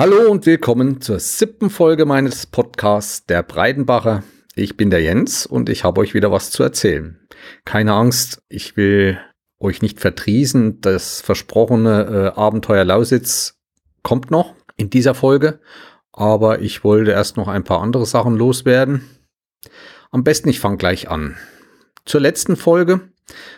[0.00, 4.22] Hallo und willkommen zur siebten Folge meines Podcasts Der Breidenbacher.
[4.54, 7.20] Ich bin der Jens und ich habe euch wieder was zu erzählen.
[7.66, 9.20] Keine Angst, ich will
[9.58, 10.80] euch nicht vertriesen.
[10.80, 13.60] Das versprochene äh, Abenteuer Lausitz
[14.02, 15.60] kommt noch in dieser Folge,
[16.12, 19.04] aber ich wollte erst noch ein paar andere Sachen loswerden.
[20.10, 21.36] Am besten ich fange gleich an.
[22.06, 23.10] Zur letzten Folge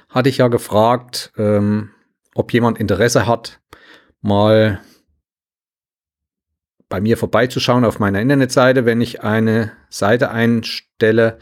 [0.08, 1.90] hatte ich ja gefragt, ähm,
[2.34, 3.60] ob jemand Interesse hat,
[4.22, 4.80] mal
[6.92, 11.38] bei mir vorbeizuschauen auf meiner Internetseite, wenn ich eine Seite einstelle,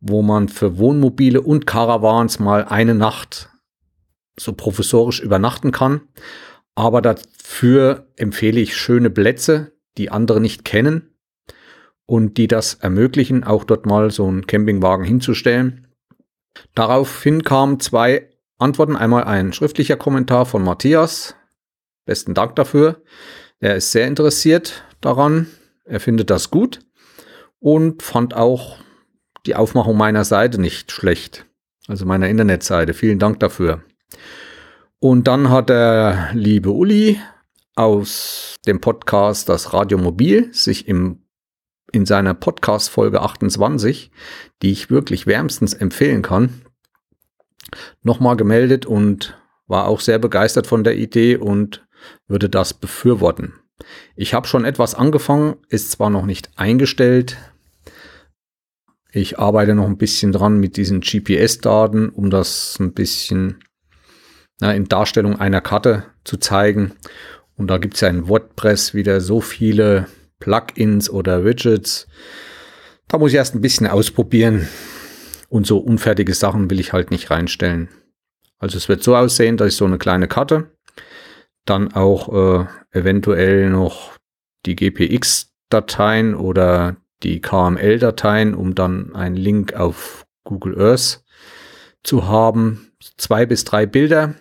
[0.00, 3.48] wo man für Wohnmobile und Caravans mal eine Nacht
[4.36, 6.00] so professorisch übernachten kann.
[6.74, 11.14] Aber dafür empfehle ich schöne Plätze, die andere nicht kennen
[12.04, 15.86] und die das ermöglichen, auch dort mal so einen Campingwagen hinzustellen.
[16.74, 18.96] Daraufhin kamen zwei Antworten.
[18.96, 21.36] Einmal ein schriftlicher Kommentar von Matthias.
[22.04, 23.00] Besten Dank dafür.
[23.60, 25.46] Er ist sehr interessiert daran.
[25.84, 26.80] Er findet das gut
[27.60, 28.78] und fand auch
[29.46, 31.46] die Aufmachung meiner Seite nicht schlecht.
[31.86, 32.92] Also meiner Internetseite.
[32.92, 33.82] Vielen Dank dafür.
[35.00, 37.18] Und dann hat der liebe Uli
[37.74, 41.22] aus dem Podcast Das Radio Mobil sich im,
[41.92, 44.10] in seiner Podcast Folge 28,
[44.62, 46.62] die ich wirklich wärmstens empfehlen kann,
[48.02, 51.86] nochmal gemeldet und war auch sehr begeistert von der Idee und
[52.26, 53.54] würde das befürworten.
[54.16, 57.36] Ich habe schon etwas angefangen, ist zwar noch nicht eingestellt.
[59.10, 63.64] Ich arbeite noch ein bisschen dran mit diesen GPS-Daten, um das ein bisschen
[64.60, 66.92] na, in Darstellung einer Karte zu zeigen.
[67.56, 70.06] Und da gibt es ja in WordPress wieder so viele
[70.40, 72.06] Plugins oder Widgets.
[73.08, 74.68] Da muss ich erst ein bisschen ausprobieren.
[75.48, 77.88] Und so unfertige Sachen will ich halt nicht reinstellen.
[78.58, 80.70] Also es wird so aussehen, dass ich so eine kleine Karte
[81.68, 84.16] dann auch äh, eventuell noch
[84.66, 91.24] die GPX-Dateien oder die KML-Dateien, um dann einen Link auf Google Earth
[92.02, 92.92] zu haben.
[93.16, 94.34] Zwei bis drei Bilder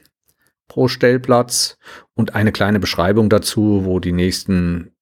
[0.67, 1.77] pro Stellplatz
[2.13, 4.95] und eine kleine Beschreibung dazu, wo die nächsten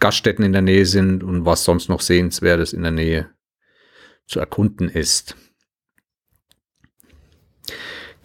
[0.00, 3.30] Gaststätten in der Nähe sind und was sonst noch sehenswertes in der Nähe
[4.26, 5.36] zu erkunden ist.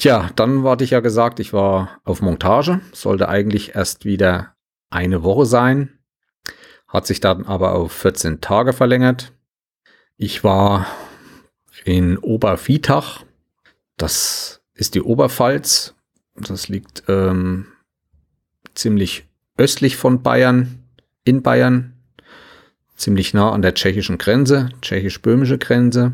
[0.03, 4.53] Tja, dann hatte ich ja gesagt, ich war auf Montage, sollte eigentlich erst wieder
[4.89, 5.97] eine Woche sein,
[6.89, 9.31] hat sich dann aber auf 14 Tage verlängert.
[10.17, 10.87] Ich war
[11.85, 13.23] in Obervietach,
[13.95, 15.95] das ist die Oberpfalz,
[16.35, 17.67] das liegt ähm,
[18.75, 20.83] ziemlich östlich von Bayern,
[21.23, 21.93] in Bayern,
[22.97, 26.11] ziemlich nah an der tschechischen Grenze, tschechisch-böhmische Grenze.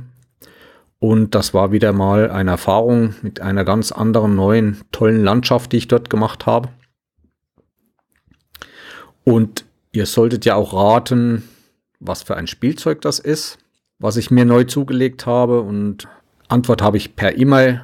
[1.00, 5.78] Und das war wieder mal eine Erfahrung mit einer ganz anderen, neuen, tollen Landschaft, die
[5.78, 6.70] ich dort gemacht habe.
[9.24, 11.48] Und ihr solltet ja auch raten,
[12.00, 13.58] was für ein Spielzeug das ist,
[13.98, 15.62] was ich mir neu zugelegt habe.
[15.62, 16.08] Und
[16.50, 17.82] Antwort habe ich per E-Mail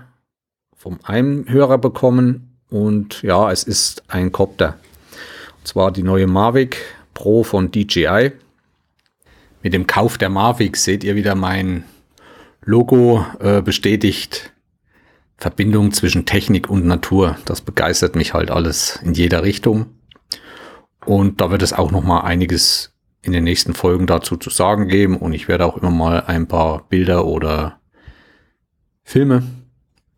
[0.76, 2.58] vom einem Hörer bekommen.
[2.70, 4.78] Und ja, es ist ein Copter.
[5.60, 6.78] Und zwar die neue Mavic
[7.14, 8.34] Pro von DJI.
[9.64, 11.86] Mit dem Kauf der Mavic seht ihr wieder mein
[12.66, 14.52] Logo äh, bestätigt
[15.38, 17.38] Verbindung zwischen Technik und Natur.
[17.46, 19.86] Das begeistert mich halt alles in jeder Richtung.
[21.06, 24.88] Und da wird es auch noch mal einiges in den nächsten Folgen dazu zu sagen
[24.88, 25.18] geben.
[25.18, 27.80] Und ich werde auch immer mal ein paar Bilder oder
[29.04, 29.44] Filme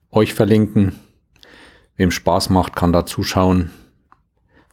[0.09, 0.96] euch verlinken.
[1.97, 3.72] Wem Spaß macht, kann da zuschauen.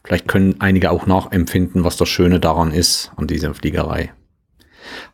[0.04, 4.12] Vielleicht können einige auch nachempfinden, was das Schöne daran ist, an dieser Fliegerei.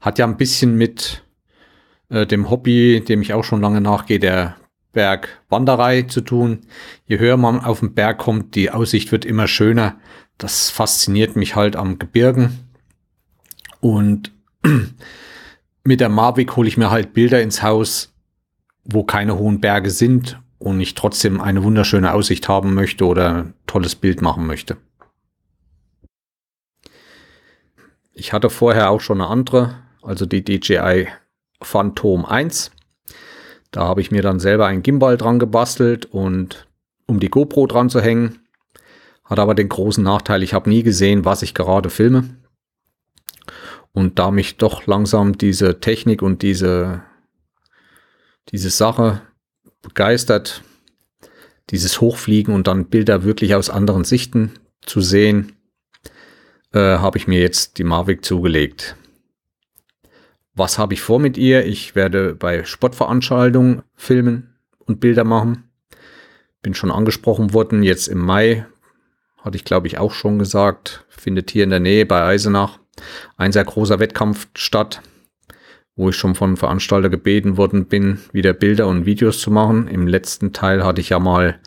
[0.01, 1.23] Hat ja ein bisschen mit
[2.11, 4.57] äh, dem Hobby, dem ich auch schon lange nachgehe, der
[4.93, 6.61] Bergwanderei zu tun.
[7.07, 9.97] Je höher man auf den Berg kommt, die Aussicht wird immer schöner.
[10.37, 12.71] Das fasziniert mich halt am Gebirgen.
[13.81, 14.33] Und
[15.85, 18.13] mit der Mavic hole ich mir halt Bilder ins Haus,
[18.85, 23.55] wo keine hohen Berge sind und ich trotzdem eine wunderschöne Aussicht haben möchte oder ein
[23.67, 24.77] tolles Bild machen möchte.
[28.13, 31.09] Ich hatte vorher auch schon eine andere, also die DJI
[31.63, 32.71] Phantom 1.
[33.71, 36.67] Da habe ich mir dann selber ein Gimbal dran gebastelt und
[37.07, 38.41] um die GoPro dran zu hängen.
[39.25, 42.37] Hat aber den großen Nachteil, ich habe nie gesehen, was ich gerade filme.
[43.93, 47.03] Und da mich doch langsam diese Technik und diese,
[48.51, 49.23] diese Sache
[49.83, 50.63] begeistert,
[51.71, 54.53] dieses Hochfliegen und dann Bilder wirklich aus anderen Sichten
[54.83, 55.53] zu sehen,
[56.73, 58.97] äh, habe ich mir jetzt die Mavic zugelegt.
[60.61, 61.65] Was habe ich vor mit ihr?
[61.65, 65.71] Ich werde bei Sportveranstaltungen filmen und Bilder machen.
[66.61, 67.83] Bin schon angesprochen worden.
[67.83, 68.67] Jetzt im Mai
[69.39, 72.79] hatte ich glaube ich auch schon gesagt, findet hier in der Nähe bei Eisenach
[73.39, 75.01] ein sehr großer Wettkampf statt,
[75.97, 79.89] wo ich schon von Veranstalter gebeten worden bin, wieder Bilder und Videos zu machen.
[79.89, 81.59] Im letzten Teil hatte ich ja mal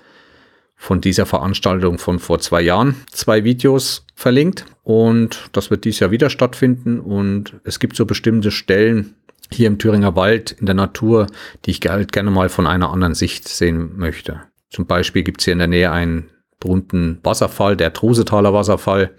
[0.76, 6.12] von dieser Veranstaltung von vor zwei Jahren zwei Videos verlinkt und das wird dieses Jahr
[6.12, 9.16] wieder stattfinden und es gibt so bestimmte Stellen
[9.52, 11.28] hier im Thüringer Wald in der Natur,
[11.66, 14.42] die ich halt gerne mal von einer anderen Sicht sehen möchte.
[14.70, 16.30] Zum Beispiel gibt es hier in der Nähe einen
[16.60, 19.12] berühmten Wasserfall, der Trusetaler Wasserfall.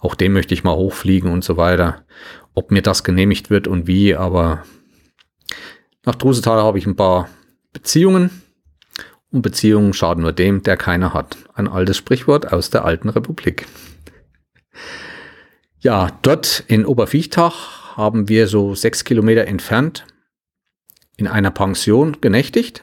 [0.00, 2.04] Auch den möchte ich mal hochfliegen und so weiter.
[2.54, 4.64] Ob mir das genehmigt wird und wie, aber
[6.04, 7.28] nach Trusetaler habe ich ein paar
[7.72, 8.30] Beziehungen
[9.30, 11.36] und Beziehungen schaden nur dem, der keine hat.
[11.54, 13.66] Ein altes Sprichwort aus der alten Republik.
[15.80, 20.06] Ja, dort in Oberviechtach haben wir so sechs Kilometer entfernt
[21.16, 22.82] in einer Pension genächtigt.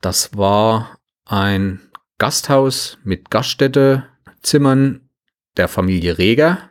[0.00, 1.80] Das war ein
[2.18, 4.06] Gasthaus mit Gaststätte,
[4.42, 5.08] Zimmern
[5.56, 6.70] der Familie Reger,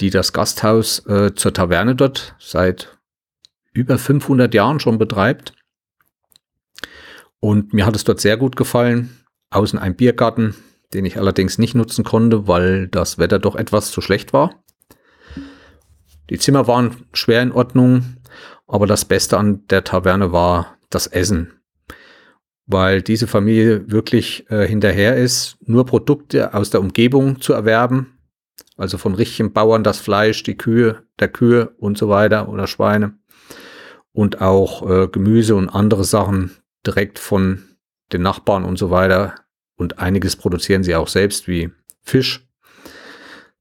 [0.00, 2.98] die das Gasthaus äh, zur Taverne dort seit
[3.72, 5.54] über 500 Jahren schon betreibt.
[7.44, 9.10] Und mir hat es dort sehr gut gefallen.
[9.50, 10.54] Außen ein Biergarten,
[10.94, 14.62] den ich allerdings nicht nutzen konnte, weil das Wetter doch etwas zu schlecht war.
[16.30, 18.16] Die Zimmer waren schwer in Ordnung,
[18.68, 21.52] aber das Beste an der Taverne war das Essen.
[22.66, 28.18] Weil diese Familie wirklich äh, hinterher ist, nur Produkte aus der Umgebung zu erwerben.
[28.76, 33.18] Also von richtigen Bauern das Fleisch, die Kühe, der Kühe und so weiter oder Schweine.
[34.12, 37.64] Und auch äh, Gemüse und andere Sachen direkt von
[38.12, 39.34] den Nachbarn und so weiter.
[39.76, 41.70] Und einiges produzieren sie auch selbst, wie
[42.02, 42.46] Fisch,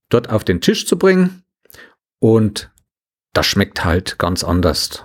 [0.10, 1.44] dort auf den Tisch zu bringen.
[2.20, 2.72] Und
[3.34, 5.04] das schmeckt halt ganz anders.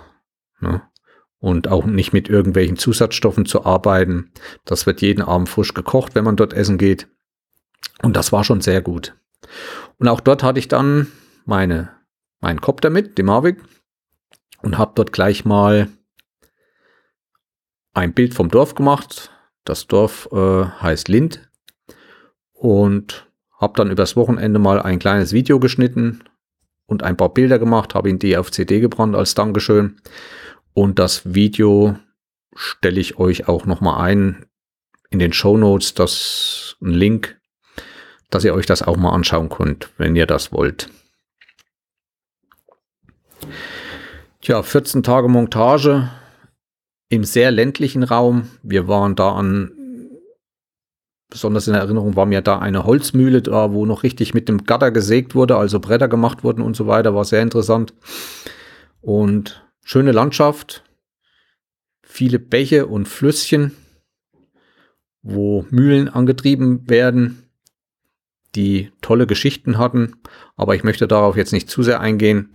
[0.59, 0.81] Ne?
[1.39, 4.31] Und auch nicht mit irgendwelchen Zusatzstoffen zu arbeiten.
[4.65, 7.07] Das wird jeden Abend frisch gekocht, wenn man dort essen geht.
[8.01, 9.15] Und das war schon sehr gut.
[9.97, 11.07] Und auch dort hatte ich dann
[11.45, 11.91] meine,
[12.39, 13.57] meinen Kopter mit, den Mavic,
[14.61, 15.89] und habe dort gleich mal
[17.97, 19.31] ein Bild vom Dorf gemacht.
[19.65, 21.49] Das Dorf äh, heißt Lind
[22.53, 23.27] und
[23.59, 26.23] habe dann übers Wochenende mal ein kleines Video geschnitten
[26.85, 29.99] und ein paar Bilder gemacht, habe ihn die auf CD gebrannt als Dankeschön.
[30.73, 31.97] Und das Video
[32.55, 34.45] stelle ich euch auch nochmal ein
[35.09, 37.39] in den Show Notes, das ein Link,
[38.29, 40.89] dass ihr euch das auch mal anschauen könnt, wenn ihr das wollt.
[44.41, 46.11] Tja, 14 Tage Montage
[47.09, 48.49] im sehr ländlichen Raum.
[48.63, 49.71] Wir waren da an,
[51.29, 54.91] besonders in Erinnerung war mir da eine Holzmühle da, wo noch richtig mit dem Gatter
[54.91, 57.93] gesägt wurde, also Bretter gemacht wurden und so weiter, war sehr interessant.
[59.01, 60.83] Und schöne Landschaft,
[62.03, 63.71] viele Bäche und Flüsschen,
[65.21, 67.43] wo Mühlen angetrieben werden,
[68.55, 70.15] die tolle Geschichten hatten,
[70.55, 72.51] aber ich möchte darauf jetzt nicht zu sehr eingehen.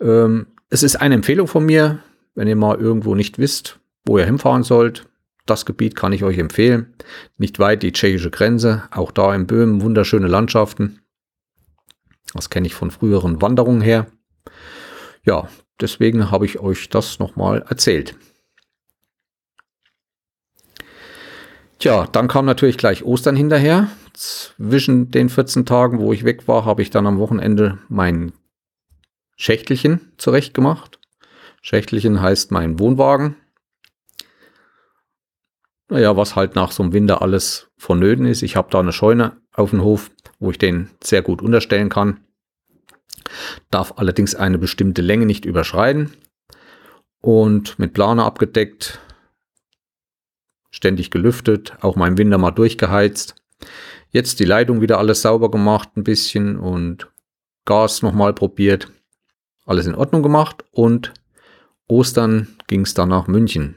[0.00, 2.00] Ähm, es ist eine Empfehlung von mir,
[2.34, 5.06] wenn ihr mal irgendwo nicht wisst, wo ihr hinfahren sollt.
[5.46, 6.94] Das Gebiet kann ich euch empfehlen.
[7.36, 11.00] Nicht weit die tschechische Grenze, auch da in Böhmen wunderschöne Landschaften.
[12.32, 14.06] Das kenne ich von früheren Wanderungen her.
[15.24, 15.48] Ja,
[15.80, 18.16] deswegen habe ich euch das nochmal erzählt.
[21.78, 23.88] Tja, dann kam natürlich gleich Ostern hinterher.
[24.14, 28.32] Zwischen den 14 Tagen, wo ich weg war, habe ich dann am Wochenende mein
[29.36, 30.98] Schächtelchen zurechtgemacht.
[31.60, 33.36] Schächtelchen heißt mein Wohnwagen
[35.94, 38.42] naja, was halt nach so einem Winter alles vonnöten ist.
[38.42, 40.10] Ich habe da eine Scheune auf dem Hof,
[40.40, 42.18] wo ich den sehr gut unterstellen kann.
[43.70, 46.12] Darf allerdings eine bestimmte Länge nicht überschreiten.
[47.20, 48.98] Und mit Plane abgedeckt,
[50.72, 53.36] ständig gelüftet, auch mal im Winter mal durchgeheizt.
[54.10, 57.08] Jetzt die Leitung wieder alles sauber gemacht, ein bisschen und
[57.66, 58.90] Gas nochmal probiert.
[59.64, 61.14] Alles in Ordnung gemacht und
[61.86, 63.76] Ostern ging es dann nach München.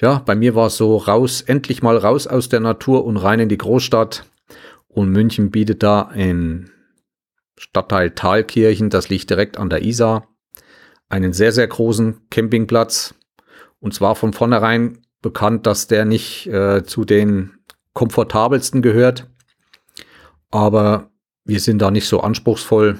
[0.00, 3.40] Ja, bei mir war es so raus, endlich mal raus aus der Natur und rein
[3.40, 4.24] in die Großstadt.
[4.88, 6.70] Und München bietet da ein
[7.56, 10.28] Stadtteil Thalkirchen, das liegt direkt an der Isar,
[11.08, 13.14] einen sehr, sehr großen Campingplatz.
[13.78, 17.58] Und zwar von vornherein bekannt, dass der nicht äh, zu den
[17.92, 19.28] komfortabelsten gehört.
[20.50, 21.10] Aber
[21.44, 22.98] wir sind da nicht so anspruchsvoll.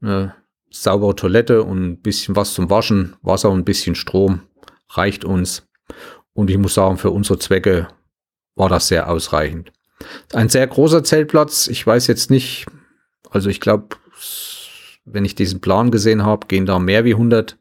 [0.00, 0.34] Eine
[0.70, 4.42] saubere Toilette und ein bisschen was zum Waschen, Wasser und ein bisschen Strom
[4.90, 5.66] reicht uns.
[6.32, 7.88] Und ich muss sagen, für unsere Zwecke
[8.56, 9.72] war das sehr ausreichend.
[10.32, 11.68] Ein sehr großer Zeltplatz.
[11.68, 12.66] Ich weiß jetzt nicht,
[13.30, 13.96] also ich glaube,
[15.04, 17.58] wenn ich diesen Plan gesehen habe, gehen da mehr wie 100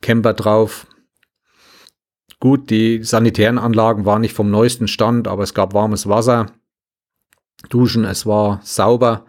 [0.00, 0.86] Camper drauf.
[2.40, 6.46] Gut, die sanitären Anlagen waren nicht vom neuesten Stand, aber es gab warmes Wasser,
[7.68, 9.24] Duschen, es war sauber.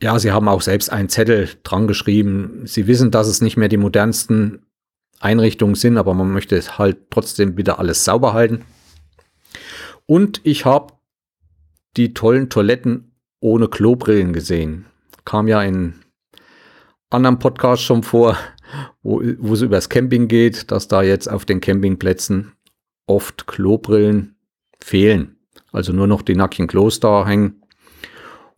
[0.00, 2.62] Ja, sie haben auch selbst einen Zettel dran geschrieben.
[2.64, 4.66] Sie wissen, dass es nicht mehr die modernsten
[5.22, 8.64] Einrichtungen sind, aber man möchte halt trotzdem wieder alles sauber halten.
[10.06, 10.94] Und ich habe
[11.96, 14.86] die tollen Toiletten ohne Klobrillen gesehen.
[15.24, 15.94] Kam ja in
[17.10, 18.36] anderen Podcasts schon vor,
[19.02, 22.52] wo, wo es übers Camping geht, dass da jetzt auf den Campingplätzen
[23.06, 24.36] oft Klobrillen
[24.80, 25.36] fehlen.
[25.70, 27.62] Also nur noch die nackten Klos da hängen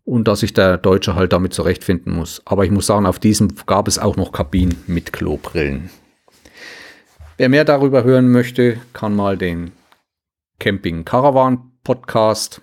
[0.04, 2.42] und dass sich der Deutsche halt damit zurechtfinden muss.
[2.44, 5.90] Aber ich muss sagen, auf diesem gab es auch noch Kabinen mit Klobrillen.
[7.36, 9.72] Wer mehr darüber hören möchte, kann mal den
[10.60, 12.60] Camping Caravan Podcast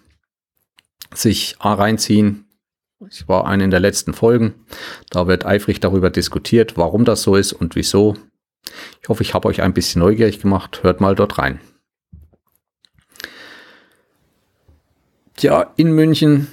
[1.14, 2.46] sich reinziehen.
[3.10, 4.54] Ich war eine in der letzten Folgen.
[5.10, 8.16] Da wird eifrig darüber diskutiert, warum das so ist und wieso.
[9.02, 10.84] Ich hoffe, ich habe euch ein bisschen neugierig gemacht.
[10.84, 11.60] Hört mal dort rein.
[15.36, 16.48] Tja, in München,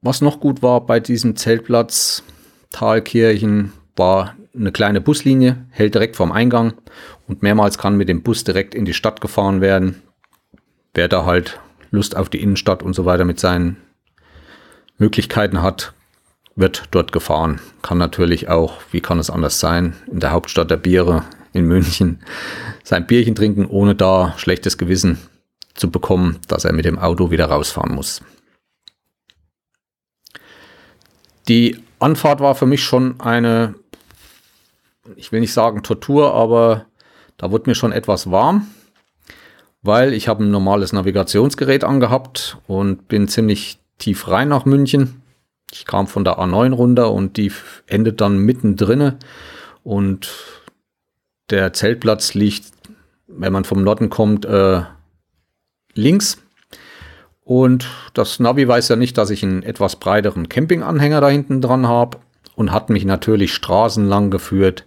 [0.00, 2.24] was noch gut war bei diesem Zeltplatz
[2.70, 6.74] Thalkirchen, war eine kleine Buslinie, hält direkt vorm Eingang
[7.26, 10.02] und mehrmals kann mit dem Bus direkt in die Stadt gefahren werden.
[10.94, 13.76] Wer da halt Lust auf die Innenstadt und so weiter mit seinen
[14.98, 15.94] Möglichkeiten hat,
[16.54, 17.60] wird dort gefahren.
[17.82, 22.20] Kann natürlich auch, wie kann es anders sein, in der Hauptstadt der Biere in München
[22.84, 25.18] sein Bierchen trinken, ohne da schlechtes Gewissen
[25.74, 28.22] zu bekommen, dass er mit dem Auto wieder rausfahren muss.
[31.48, 33.74] Die Anfahrt war für mich schon eine,
[35.16, 36.86] ich will nicht sagen Tortur, aber
[37.36, 38.68] da wurde mir schon etwas warm,
[39.82, 45.22] weil ich habe ein normales Navigationsgerät angehabt und bin ziemlich tief rein nach München.
[45.72, 47.50] Ich kam von der A9 runter und die
[47.86, 49.14] endet dann mittendrin.
[49.82, 50.30] Und
[51.50, 52.66] der Zeltplatz liegt,
[53.26, 54.82] wenn man vom Norden kommt, äh,
[55.94, 56.38] links.
[57.44, 61.88] Und das Navi weiß ja nicht, dass ich einen etwas breiteren Campinganhänger da hinten dran
[61.88, 62.18] habe
[62.54, 64.86] und hat mich natürlich straßenlang geführt.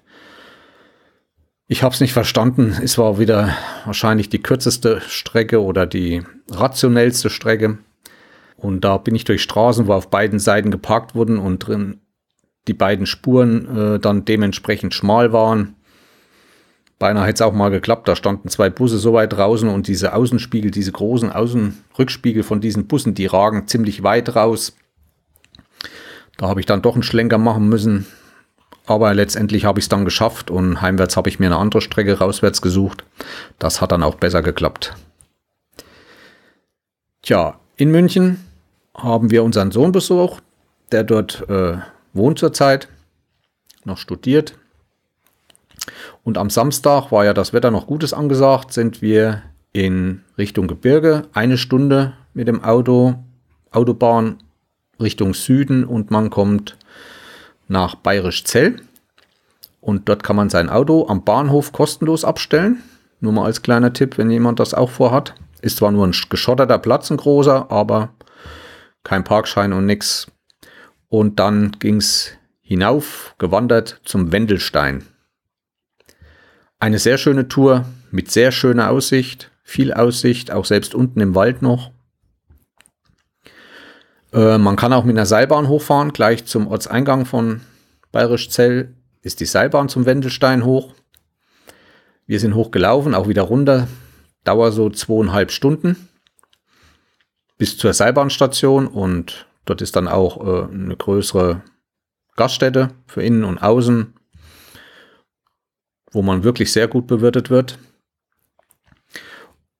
[1.67, 2.75] Ich habe es nicht verstanden.
[2.83, 3.55] Es war wieder
[3.85, 7.79] wahrscheinlich die kürzeste Strecke oder die rationellste Strecke.
[8.55, 12.01] Und da bin ich durch Straßen, wo auf beiden Seiten geparkt wurden und drin
[12.67, 15.75] die beiden Spuren äh, dann dementsprechend schmal waren.
[16.97, 20.13] Beinahe hätte es auch mal geklappt, da standen zwei Busse so weit draußen und diese
[20.13, 24.75] Außenspiegel, diese großen Außenrückspiegel von diesen Bussen, die ragen ziemlich weit raus.
[26.37, 28.05] Da habe ich dann doch einen Schlenker machen müssen.
[28.85, 32.19] Aber letztendlich habe ich es dann geschafft und heimwärts habe ich mir eine andere Strecke
[32.19, 33.03] rauswärts gesucht.
[33.57, 34.95] Das hat dann auch besser geklappt.
[37.21, 38.39] Tja, in München
[38.95, 40.43] haben wir unseren Sohn besucht,
[40.91, 41.77] der dort äh,
[42.13, 42.87] wohnt zurzeit,
[43.83, 44.55] noch studiert.
[46.23, 49.41] Und am Samstag war ja das Wetter noch Gutes angesagt, sind wir
[49.73, 53.15] in Richtung Gebirge, eine Stunde mit dem Auto,
[53.71, 54.37] Autobahn
[54.99, 56.77] Richtung Süden und man kommt
[57.67, 58.81] nach Bayerisch Zell.
[59.81, 62.81] Und dort kann man sein Auto am Bahnhof kostenlos abstellen.
[63.19, 65.35] Nur mal als kleiner Tipp, wenn jemand das auch vorhat.
[65.61, 68.09] Ist zwar nur ein geschotterter Platz, ein großer, aber
[69.03, 70.27] kein Parkschein und nix.
[71.07, 72.31] Und dann ging es
[72.61, 75.05] hinauf, gewandert zum Wendelstein.
[76.79, 81.61] Eine sehr schöne Tour mit sehr schöner Aussicht, viel Aussicht, auch selbst unten im Wald
[81.61, 81.91] noch.
[84.35, 87.61] Äh, man kann auch mit einer Seilbahn hochfahren, gleich zum Ortseingang von
[88.11, 90.93] Bayerisch Zell ist die Seilbahn zum Wendelstein hoch.
[92.27, 93.87] Wir sind hochgelaufen, auch wieder runter.
[94.43, 96.09] Dauer so zweieinhalb Stunden
[97.57, 101.61] bis zur Seilbahnstation und dort ist dann auch äh, eine größere
[102.35, 104.13] Gaststätte für innen und außen,
[106.11, 107.79] wo man wirklich sehr gut bewirtet wird.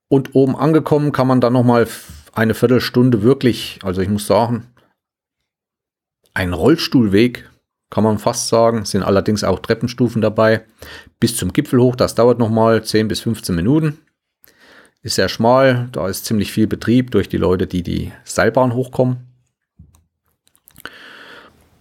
[0.07, 1.87] Und oben angekommen kann man dann noch mal
[2.35, 4.67] eine Viertelstunde wirklich, also ich muss sagen,
[6.33, 7.49] ein Rollstuhlweg,
[7.89, 10.65] kann man fast sagen, sind allerdings auch Treppenstufen dabei,
[11.19, 13.99] bis zum Gipfel hoch, das dauert noch mal 10 bis 15 Minuten.
[15.01, 19.17] Ist sehr schmal, da ist ziemlich viel Betrieb durch die Leute, die die Seilbahn hochkommen.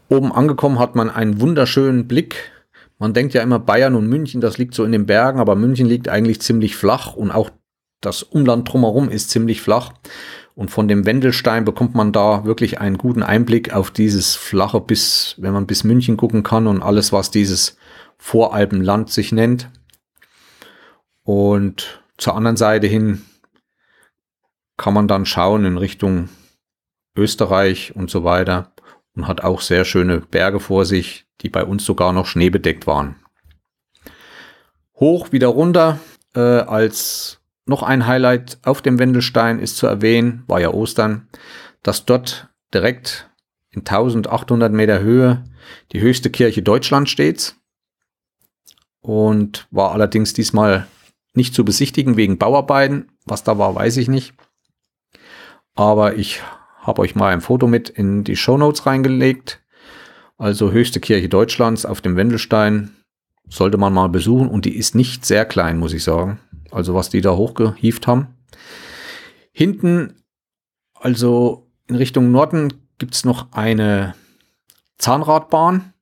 [0.08, 2.52] Oben angekommen hat man einen wunderschönen Blick.
[2.98, 5.86] Man denkt ja immer Bayern und München, das liegt so in den Bergen, aber München
[5.86, 7.50] liegt eigentlich ziemlich flach und auch
[8.00, 9.92] das Umland drumherum ist ziemlich flach.
[10.54, 15.34] Und von dem Wendelstein bekommt man da wirklich einen guten Einblick auf dieses flache bis,
[15.38, 17.76] wenn man bis München gucken kann und alles, was dieses
[18.18, 19.68] Voralpenland sich nennt.
[21.24, 23.22] Und zur anderen Seite hin
[24.76, 26.28] kann man dann schauen in Richtung
[27.16, 28.72] Österreich und so weiter
[29.16, 33.16] und hat auch sehr schöne Berge vor sich, die bei uns sogar noch schneebedeckt waren.
[34.96, 35.98] Hoch wieder runter,
[36.34, 41.28] äh, als noch ein Highlight auf dem Wendelstein ist zu erwähnen, war ja Ostern,
[41.82, 43.30] dass dort direkt
[43.70, 45.44] in 1800 Meter Höhe
[45.92, 47.56] die höchste Kirche Deutschlands steht
[49.00, 50.86] und war allerdings diesmal
[51.34, 53.10] nicht zu besichtigen wegen Bauarbeiten.
[53.26, 54.34] Was da war, weiß ich nicht.
[55.74, 56.40] Aber ich
[56.78, 59.60] habe euch mal ein Foto mit in die Show Notes reingelegt.
[60.36, 62.94] Also höchste Kirche Deutschlands auf dem Wendelstein
[63.48, 66.38] sollte man mal besuchen und die ist nicht sehr klein, muss ich sagen.
[66.74, 68.34] Also was die da hochgehieft haben.
[69.52, 70.22] Hinten,
[70.94, 74.14] also in Richtung Norden, gibt es noch eine
[74.98, 75.92] Zahnradbahn.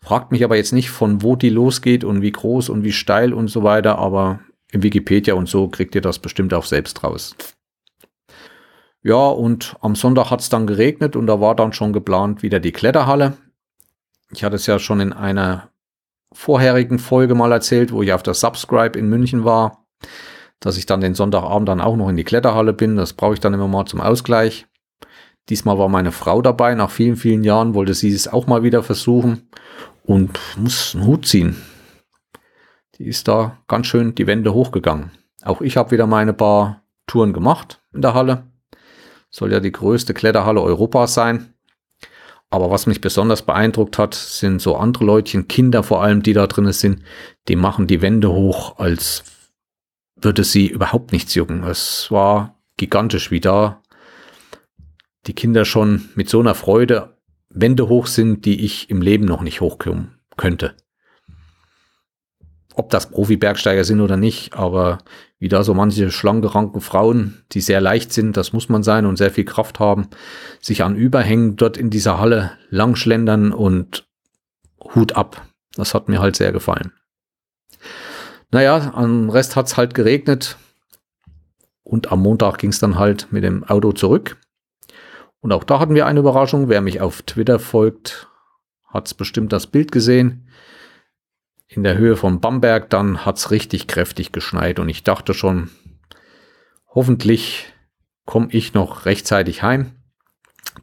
[0.00, 3.32] Fragt mich aber jetzt nicht, von wo die losgeht und wie groß und wie steil
[3.32, 7.34] und so weiter, aber im Wikipedia und so kriegt ihr das bestimmt auch selbst raus.
[9.02, 12.60] Ja, und am Sonntag hat es dann geregnet und da war dann schon geplant wieder
[12.60, 13.36] die Kletterhalle.
[14.30, 15.68] Ich hatte es ja schon in einer
[16.32, 19.81] vorherigen Folge mal erzählt, wo ich auf der Subscribe in München war,
[20.60, 22.96] dass ich dann den Sonntagabend dann auch noch in die Kletterhalle bin.
[22.96, 24.66] Das brauche ich dann immer mal zum Ausgleich.
[25.48, 26.74] Diesmal war meine Frau dabei.
[26.74, 29.48] Nach vielen, vielen Jahren wollte sie es auch mal wieder versuchen
[30.04, 31.56] und muss einen Hut ziehen.
[32.98, 35.10] Die ist da ganz schön die Wände hochgegangen.
[35.42, 38.44] Auch ich habe wieder meine paar Touren gemacht in der Halle.
[39.30, 41.54] Soll ja die größte Kletterhalle Europas sein.
[42.50, 46.46] Aber was mich besonders beeindruckt hat, sind so andere Leutchen, Kinder vor allem, die da
[46.46, 47.02] drin sind,
[47.48, 49.24] die machen die Wände hoch, als
[50.24, 51.64] würde sie überhaupt nichts jucken.
[51.64, 53.82] Es war gigantisch, wie da
[55.26, 57.16] die Kinder schon mit so einer Freude
[57.48, 60.74] Wände hoch sind, die ich im Leben noch nicht hochkommen könnte.
[62.74, 64.98] Ob das Profi-Bergsteiger sind oder nicht, aber
[65.38, 69.04] wie da so manche schlanke, ranke Frauen, die sehr leicht sind, das muss man sein
[69.04, 70.08] und sehr viel Kraft haben,
[70.60, 74.06] sich an Überhängen dort in dieser Halle langschlendern und
[74.94, 75.46] Hut ab.
[75.74, 76.92] Das hat mir halt sehr gefallen.
[78.52, 80.58] Naja, am Rest hat's halt geregnet
[81.82, 84.36] und am Montag ging's dann halt mit dem Auto zurück.
[85.40, 86.68] Und auch da hatten wir eine Überraschung.
[86.68, 88.28] Wer mich auf Twitter folgt,
[88.86, 90.48] hat es bestimmt das Bild gesehen.
[91.66, 95.70] In der Höhe von Bamberg, dann hat es richtig kräftig geschneit und ich dachte schon,
[96.94, 97.72] hoffentlich
[98.26, 99.92] komme ich noch rechtzeitig heim.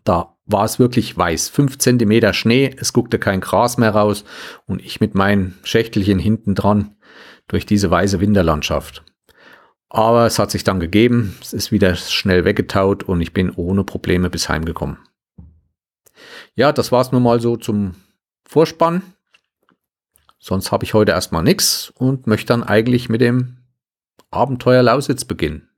[0.04, 1.50] Da war es wirklich weiß.
[1.50, 4.26] Fünf Zentimeter Schnee, es guckte kein Gras mehr raus
[4.66, 6.96] und ich mit meinen Schächtelchen hinten dran
[7.50, 9.04] durch diese weiße Winterlandschaft.
[9.90, 13.84] Aber es hat sich dann gegeben, es ist wieder schnell weggetaut und ich bin ohne
[13.84, 15.00] Probleme bis heimgekommen.
[16.56, 17.96] Ja, das war es nun mal so zum
[18.48, 19.02] Vorspann.
[20.38, 23.58] Sonst habe ich heute erstmal nichts und möchte dann eigentlich mit dem
[24.32, 25.70] Abenteuer Lausitz beginnen.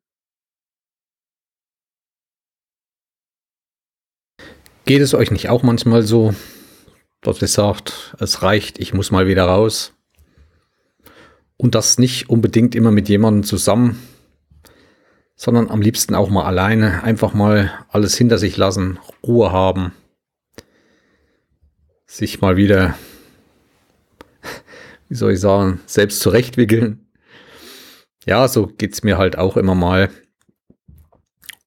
[4.86, 6.36] Geht es euch nicht auch manchmal so,
[7.22, 9.94] dass ihr sagt, es reicht, ich muss mal wieder raus?
[11.62, 14.02] Und das nicht unbedingt immer mit jemandem zusammen,
[15.36, 17.04] sondern am liebsten auch mal alleine.
[17.04, 19.94] Einfach mal alles hinter sich lassen, Ruhe haben.
[22.08, 22.98] Sich mal wieder,
[25.08, 27.12] wie soll ich sagen, selbst zurechtwickeln.
[28.26, 30.10] Ja, so geht's mir halt auch immer mal.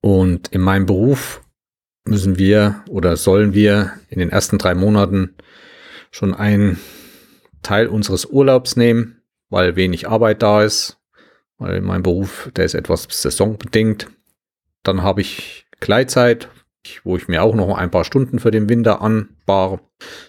[0.01, 1.41] Und in meinem Beruf
[2.05, 5.37] müssen wir oder sollen wir in den ersten drei Monaten
[6.11, 6.81] schon einen
[7.63, 10.99] Teil unseres Urlaubs nehmen weil wenig Arbeit da ist,
[11.59, 14.09] weil mein Beruf, der ist etwas saisonbedingt.
[14.83, 16.49] Dann habe ich Gleitzeit,
[17.03, 19.81] wo ich mir auch noch ein paar Stunden für den Winter anbare,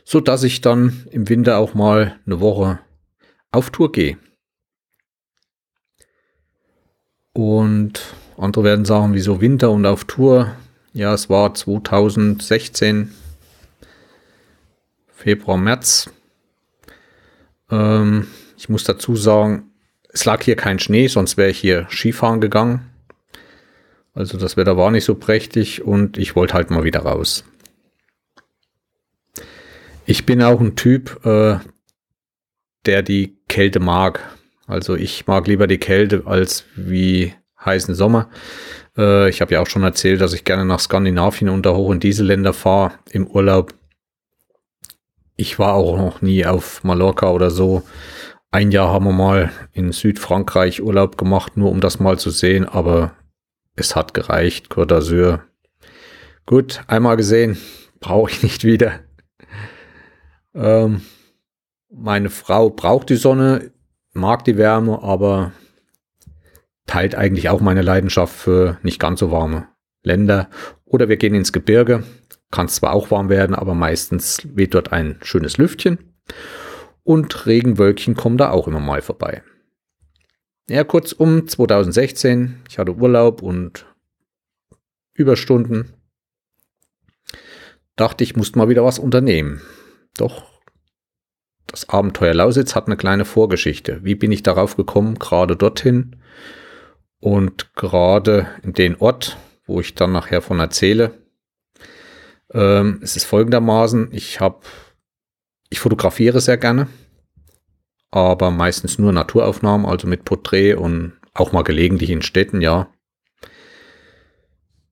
[0.03, 2.79] so dass ich dann im Winter auch mal eine Woche
[3.51, 4.17] auf Tour gehe.
[7.33, 8.01] Und
[8.37, 10.55] andere werden sagen, wieso Winter und auf Tour?
[10.93, 13.13] Ja, es war 2016,
[15.13, 16.09] Februar, März.
[17.69, 18.27] Ähm,
[18.65, 19.69] ich muss dazu sagen,
[20.09, 22.89] es lag hier kein Schnee, sonst wäre ich hier Skifahren gegangen.
[24.15, 27.43] Also das Wetter war nicht so prächtig und ich wollte halt mal wieder raus.
[30.07, 31.59] Ich bin auch ein Typ, äh,
[32.87, 34.35] der die Kälte mag.
[34.65, 38.31] Also ich mag lieber die Kälte als wie heißen Sommer.
[38.97, 41.99] Äh, ich habe ja auch schon erzählt, dass ich gerne nach Skandinavien da hoch in
[41.99, 43.75] diese Länder fahre im Urlaub.
[45.35, 47.83] Ich war auch noch nie auf Mallorca oder so.
[48.55, 52.63] Ein Jahr haben wir mal in Südfrankreich Urlaub gemacht, nur um das mal zu sehen,
[52.63, 53.11] aber
[53.75, 54.71] es hat gereicht.
[54.71, 55.41] Côte d'Azur.
[56.45, 57.57] Gut, einmal gesehen,
[57.99, 59.01] brauche ich nicht wieder.
[60.53, 61.01] Ähm,
[61.89, 63.73] meine Frau braucht die Sonne,
[64.13, 65.51] mag die Wärme, aber
[66.87, 69.67] teilt eigentlich auch meine Leidenschaft für nicht ganz so warme
[70.01, 70.49] Länder.
[70.85, 72.05] Oder wir gehen ins Gebirge.
[72.51, 76.15] Kann zwar auch warm werden, aber meistens weht dort ein schönes Lüftchen
[77.05, 79.41] und Regenwölkchen kommen da auch immer mal vorbei.
[80.67, 83.85] Ja, kurzum, 2016, ich hatte Urlaub und
[85.13, 85.93] Überstunden.
[87.95, 89.61] Dachte ich, musste mal wieder was unternehmen.
[90.17, 90.43] Doch
[91.67, 94.03] das Abenteuer Lausitz hat eine kleine Vorgeschichte.
[94.03, 96.17] Wie bin ich darauf gekommen, gerade dorthin
[97.19, 101.13] und gerade in den Ort, wo ich dann nachher von erzähle.
[102.51, 104.59] Ähm, es ist folgendermaßen, ich habe,
[105.75, 106.87] ich fotografiere sehr gerne,
[108.09, 112.87] aber meistens nur Naturaufnahmen, also mit Porträt und auch mal gelegentlich in Städten, ja.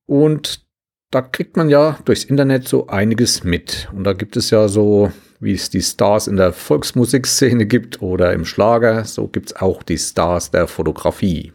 [0.04, 0.62] Und
[1.10, 3.88] da kriegt man ja durchs Internet so einiges mit.
[3.94, 8.34] Und da gibt es ja so, wie es die Stars in der Volksmusikszene gibt oder
[8.34, 11.54] im Schlager, so gibt es auch die Stars der Fotografie.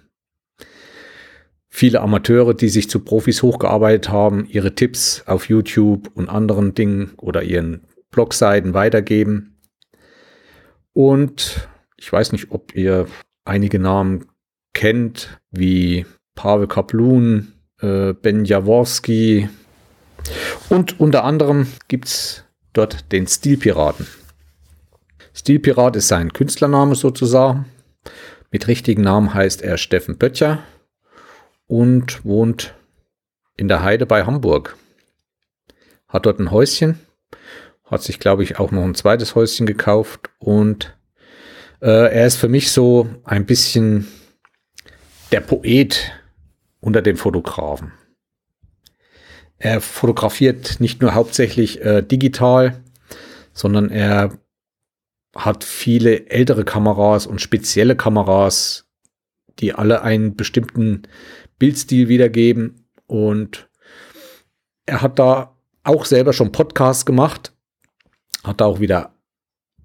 [1.70, 7.12] Viele Amateure, die sich zu Profis hochgearbeitet haben, ihre Tipps auf YouTube und anderen Dingen
[7.18, 7.82] oder ihren
[8.20, 9.56] Blogseiten weitergeben.
[10.92, 13.08] Und ich weiß nicht, ob ihr
[13.46, 14.26] einige Namen
[14.74, 16.06] kennt, wie
[16.36, 19.48] Pavel Kaplun, äh, Ben Jaworski.
[20.68, 24.06] Und unter anderem gibt es dort den Stilpiraten.
[25.34, 27.68] Stilpirat ist sein Künstlername sozusagen.
[28.52, 30.62] Mit richtigen Namen heißt er Steffen Böttcher
[31.68, 32.74] und wohnt
[33.56, 34.76] in der Heide bei Hamburg.
[36.10, 37.00] Hat dort ein Häuschen,
[37.90, 40.98] hat sich, glaube ich, auch noch ein zweites Häuschen gekauft und
[41.82, 44.08] äh, er ist für mich so ein bisschen
[45.32, 46.12] der Poet
[46.80, 47.94] unter den Fotografen.
[49.58, 52.82] Er fotografiert nicht nur hauptsächlich äh, digital,
[53.54, 54.38] sondern er
[55.36, 58.88] hat viele ältere Kameras und spezielle Kameras,
[59.60, 61.04] die alle einen bestimmten
[61.60, 62.88] Bildstil wiedergeben.
[63.06, 63.70] Und
[64.86, 67.54] er hat da auch selber schon Podcasts gemacht,
[68.44, 69.14] hat auch wieder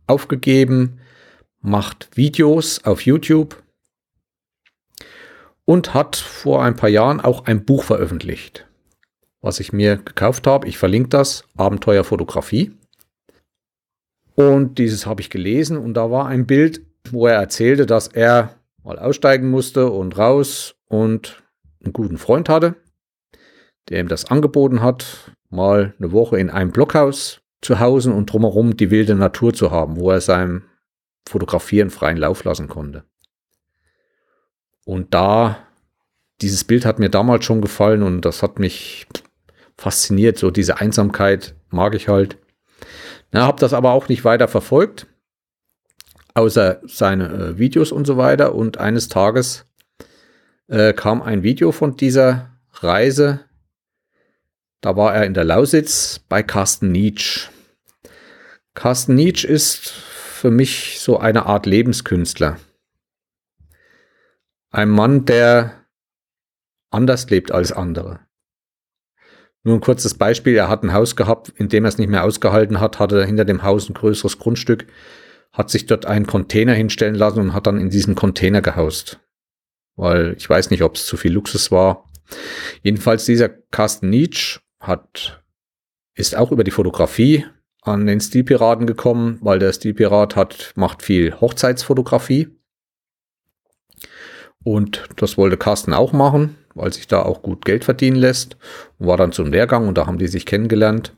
[0.07, 1.01] aufgegeben,
[1.61, 3.63] macht Videos auf YouTube
[5.65, 8.67] und hat vor ein paar Jahren auch ein Buch veröffentlicht,
[9.41, 10.69] was ich mir gekauft habe.
[10.69, 12.73] Ich verlinke das, Abenteuer Fotografie.
[14.35, 18.57] Und dieses habe ich gelesen und da war ein Bild, wo er erzählte, dass er
[18.83, 21.43] mal aussteigen musste und raus und
[21.83, 22.75] einen guten Freund hatte,
[23.89, 28.77] der ihm das angeboten hat, mal eine Woche in einem Blockhaus zu Hause und drumherum
[28.77, 30.65] die wilde Natur zu haben, wo er seinem
[31.27, 33.05] Fotografieren freien Lauf lassen konnte.
[34.85, 35.57] Und da,
[36.43, 39.07] dieses Bild hat mir damals schon gefallen und das hat mich
[39.79, 40.37] fasziniert.
[40.37, 42.37] So diese Einsamkeit mag ich halt.
[43.33, 45.07] Na, habe das aber auch nicht weiter verfolgt,
[46.35, 48.55] außer seine äh, Videos und so weiter.
[48.55, 49.65] Und eines Tages
[50.69, 53.41] äh, kam ein Video von dieser Reise.
[54.83, 57.54] Da war er in der Lausitz bei Carsten Nietzsche.
[58.75, 62.59] Carsten Nietzsche ist für mich so eine Art Lebenskünstler.
[64.71, 65.87] Ein Mann, der
[66.91, 68.21] anders lebt als andere.
[69.63, 72.25] Nur ein kurzes Beispiel, er hat ein Haus gehabt, in dem er es nicht mehr
[72.25, 74.87] ausgehalten hat, hatte hinter dem Haus ein größeres Grundstück,
[75.53, 79.21] hat sich dort einen Container hinstellen lassen und hat dann in diesen Container gehaust.
[79.97, 82.11] Weil ich weiß nicht, ob es zu viel Luxus war.
[82.83, 85.43] Jedenfalls dieser Carsten Nietzsche hat,
[86.15, 87.47] ist auch über die Fotografie
[87.85, 92.49] an den Stilpiraten gekommen, weil der Stilpirat hat, macht viel Hochzeitsfotografie
[94.65, 98.57] und das wollte Carsten auch machen, weil sich da auch gut Geld verdienen lässt.
[98.99, 101.15] Und war dann zum Lehrgang und da haben die sich kennengelernt.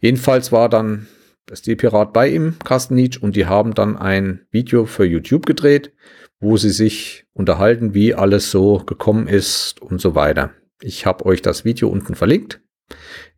[0.00, 1.06] Jedenfalls war dann
[1.48, 5.92] der Stilpirat bei ihm, Carsten Nietzsche, und die haben dann ein Video für YouTube gedreht,
[6.40, 10.50] wo sie sich unterhalten, wie alles so gekommen ist und so weiter.
[10.80, 12.60] Ich habe euch das Video unten verlinkt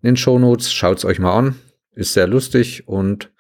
[0.01, 0.73] in den Show Notes.
[0.73, 1.57] Schaut es euch mal an.
[1.95, 3.33] Ist sehr lustig und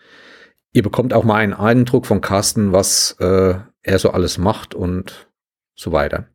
[0.72, 5.28] ihr bekommt auch mal einen Eindruck von Carsten, was äh, er so alles macht und
[5.74, 6.28] so weiter.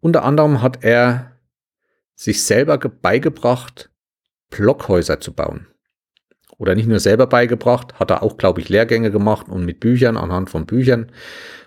[0.00, 1.32] Unter anderem hat er
[2.14, 3.90] sich selber beigebracht,
[4.50, 5.66] Blockhäuser zu bauen.
[6.58, 10.18] Oder nicht nur selber beigebracht, hat er auch, glaube ich, Lehrgänge gemacht und mit Büchern,
[10.18, 11.10] anhand von Büchern,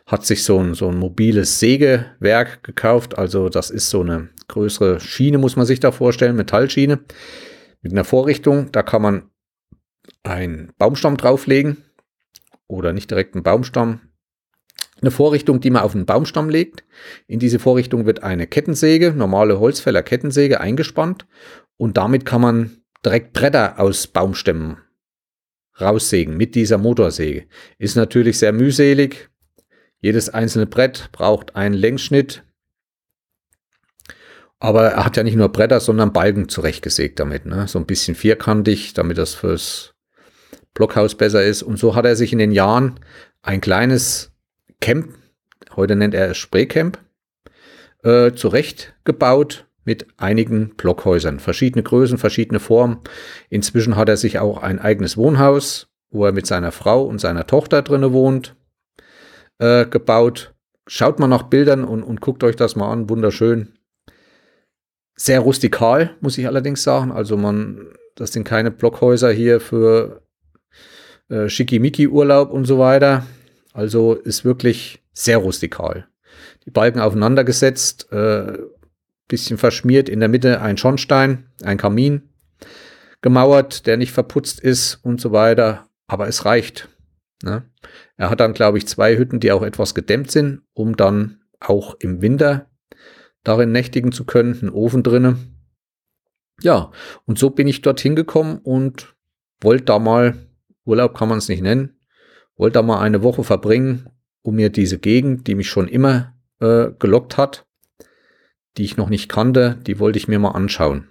[0.06, 3.18] hat sich so ein, so ein mobiles Sägewerk gekauft.
[3.18, 7.00] Also das ist so eine größere Schiene, muss man sich da vorstellen, Metallschiene
[7.82, 8.72] mit einer Vorrichtung.
[8.72, 9.32] Da kann man
[10.24, 11.84] einen Baumstamm drauflegen
[12.68, 14.02] oder nicht direkt einen Baumstamm,
[15.02, 16.84] eine Vorrichtung, die man auf einen Baumstamm legt.
[17.28, 21.26] In diese Vorrichtung wird eine Kettensäge, normale Holzfäller Kettensäge eingespannt
[21.78, 24.78] und damit kann man direkt Bretter aus Baumstämmen
[25.80, 27.48] raussägen mit dieser Motorsäge.
[27.78, 29.30] Ist natürlich sehr mühselig.
[30.00, 32.44] Jedes einzelne Brett braucht einen Längsschnitt.
[34.60, 37.46] Aber er hat ja nicht nur Bretter, sondern Balken zurechtgesägt damit.
[37.46, 37.68] Ne?
[37.68, 39.93] So ein bisschen vierkantig, damit das fürs
[40.74, 41.64] Blockhaus besser ist.
[41.64, 43.00] Und so hat er sich in den Jahren
[43.42, 44.32] ein kleines
[44.80, 45.14] Camp
[45.76, 47.00] heute nennt er es Spreecamp,
[48.04, 51.40] äh, zurechtgebaut mit einigen Blockhäusern.
[51.40, 53.00] Verschiedene Größen, verschiedene Formen.
[53.50, 57.48] Inzwischen hat er sich auch ein eigenes Wohnhaus, wo er mit seiner Frau und seiner
[57.48, 58.56] Tochter drinne wohnt,
[59.60, 60.54] äh, gebaut.
[60.88, 63.10] Schaut mal nach Bildern und, und guckt euch das mal an.
[63.10, 63.78] Wunderschön.
[65.16, 67.12] Sehr rustikal, muss ich allerdings sagen.
[67.12, 70.23] Also man, das sind keine Blockhäuser hier für
[71.34, 73.26] äh, Schickimicki-Urlaub und so weiter.
[73.74, 76.08] Also ist wirklich sehr rustikal.
[76.66, 78.58] Die Balken aufeinander gesetzt, äh,
[79.28, 82.30] bisschen verschmiert, in der Mitte ein Schornstein, ein Kamin,
[83.22, 85.88] gemauert, der nicht verputzt ist und so weiter.
[86.08, 86.90] Aber es reicht.
[87.42, 87.64] Ne?
[88.18, 91.96] Er hat dann, glaube ich, zwei Hütten, die auch etwas gedämmt sind, um dann auch
[92.00, 92.70] im Winter
[93.44, 95.38] darin nächtigen zu können, einen Ofen drinne.
[96.62, 96.92] Ja,
[97.26, 99.16] und so bin ich dorthin gekommen und
[99.62, 100.36] wollte da mal,
[100.86, 102.00] Urlaub kann man es nicht nennen,
[102.56, 104.10] wollte da mal eine Woche verbringen,
[104.42, 107.66] um mir diese Gegend, die mich schon immer äh, gelockt hat,
[108.78, 111.10] die ich noch nicht kannte, die wollte ich mir mal anschauen.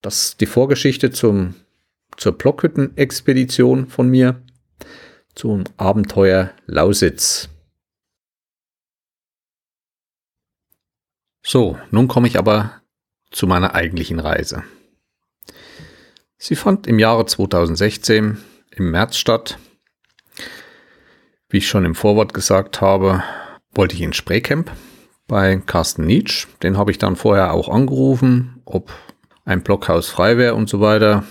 [0.00, 1.54] Das ist die Vorgeschichte zum,
[2.16, 4.42] zur Blockhütten-Expedition von mir
[5.34, 7.48] zum Abenteuer Lausitz.
[11.44, 12.82] So, nun komme ich aber
[13.30, 14.64] zu meiner eigentlichen Reise.
[16.40, 18.38] Sie fand im Jahre 2016
[18.70, 19.58] im März statt.
[21.48, 23.24] Wie ich schon im Vorwort gesagt habe,
[23.74, 24.70] wollte ich in Spreecamp
[25.26, 26.46] bei Carsten Nietzsch.
[26.62, 28.92] Den habe ich dann vorher auch angerufen, ob
[29.44, 31.24] ein Blockhaus frei wäre und so weiter.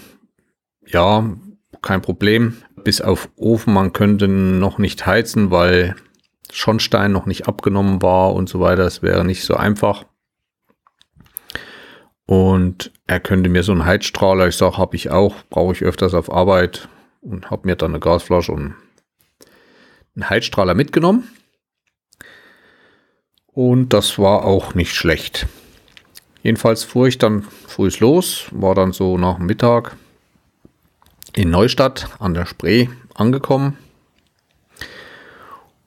[0.85, 1.37] Ja,
[1.81, 2.57] kein Problem.
[2.83, 5.95] Bis auf Ofen, man könnte noch nicht heizen, weil
[6.51, 8.83] Schornstein noch nicht abgenommen war und so weiter.
[8.83, 10.05] Es wäre nicht so einfach.
[12.27, 16.13] Und er könnte mir so einen Heizstrahler, ich sage, habe ich auch, brauche ich öfters
[16.13, 16.89] auf Arbeit
[17.21, 18.75] und habe mir dann eine Gasflasche und
[20.15, 21.29] einen Heizstrahler mitgenommen.
[23.47, 25.47] Und das war auch nicht schlecht.
[26.43, 29.95] Jedenfalls fuhr ich dann früh los, war dann so nach Mittag
[31.33, 33.77] in Neustadt an der Spree angekommen.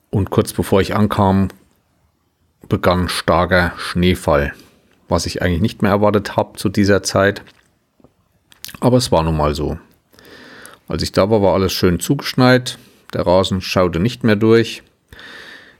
[0.09, 1.49] Und kurz bevor ich ankam,
[2.67, 4.53] begann starker Schneefall,
[5.11, 7.43] was ich eigentlich nicht mehr erwartet habe zu dieser Zeit.
[8.79, 9.77] Aber es war nun mal so.
[10.87, 12.79] Als ich da war, war alles schön zugeschneit.
[13.13, 14.83] Der Rasen schaute nicht mehr durch.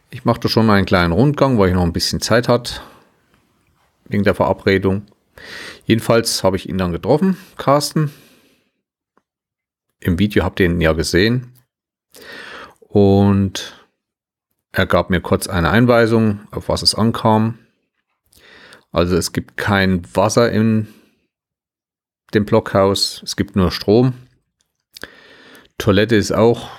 [0.09, 2.81] Ich machte schon einen kleinen Rundgang, weil ich noch ein bisschen Zeit hatte,
[4.05, 5.03] wegen der Verabredung.
[5.85, 8.11] Jedenfalls habe ich ihn dann getroffen, Carsten.
[10.01, 11.53] Im Video habt ihr ihn ja gesehen.
[12.79, 13.85] Und
[14.73, 17.57] er gab mir kurz eine Einweisung, auf was es ankam.
[18.91, 20.87] Also es gibt kein Wasser in
[22.33, 24.13] dem Blockhaus, es gibt nur Strom.
[25.77, 26.69] Toilette ist auch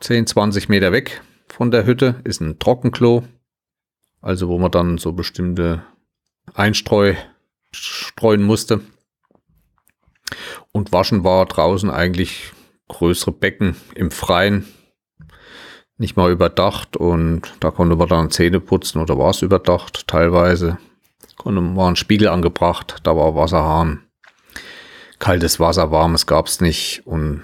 [0.00, 1.22] 10, 20 Meter weg
[1.58, 3.24] von der Hütte ist ein Trockenklo.
[4.20, 5.82] Also wo man dann so bestimmte
[6.54, 7.16] Einstreu
[7.72, 8.80] streuen musste.
[10.70, 12.52] Und waschen war draußen eigentlich
[12.86, 14.68] größere Becken im Freien.
[15.98, 20.78] Nicht mal überdacht und da konnte man dann Zähne putzen oder war es überdacht teilweise.
[21.36, 24.04] Konnte, war ein Spiegel angebracht, da war Wasserhahn.
[25.18, 27.42] Kaltes Wasser, warmes gab es nicht und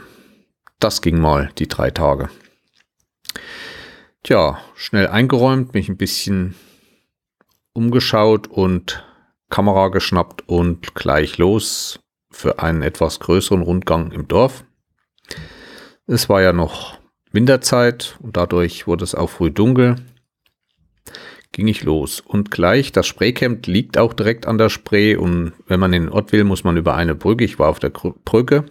[0.79, 2.31] das ging mal die drei Tage.
[4.23, 6.55] Tja, schnell eingeräumt, mich ein bisschen
[7.73, 9.05] umgeschaut und
[9.51, 14.65] Kamera geschnappt und gleich los für einen etwas größeren Rundgang im Dorf.
[16.07, 16.99] Es war ja noch
[17.35, 19.97] Winterzeit und dadurch wurde es auch früh dunkel.
[21.53, 25.81] Ging ich los und gleich, das Spreecamp liegt auch direkt an der Spree und wenn
[25.81, 27.45] man in den Ort will, muss man über eine Brücke.
[27.45, 28.65] Ich war auf der Brücke.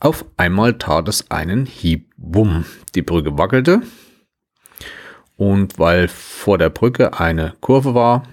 [0.00, 2.12] Auf einmal tat es einen Hieb.
[2.16, 2.64] Bumm.
[2.94, 3.82] Die Brücke wackelte
[5.36, 8.24] und weil vor der Brücke eine Kurve war,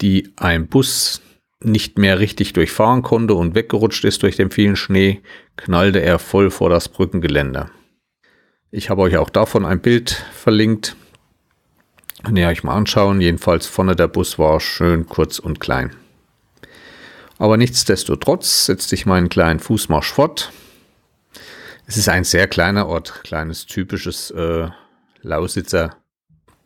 [0.00, 1.20] die ein Bus
[1.62, 5.22] nicht mehr richtig durchfahren konnte und weggerutscht ist durch den vielen Schnee,
[5.56, 7.70] knallte er voll vor das Brückengeländer.
[8.70, 10.94] Ich habe euch auch davon ein Bild verlinkt.
[12.22, 13.20] Könnt ihr euch mal anschauen.
[13.20, 15.96] Jedenfalls vorne der Bus war schön kurz und klein.
[17.38, 20.52] Aber nichtsdestotrotz setzte ich meinen kleinen Fußmarsch fort.
[21.86, 24.68] Es ist ein sehr kleiner Ort, kleines typisches äh,
[25.22, 25.96] Lausitzer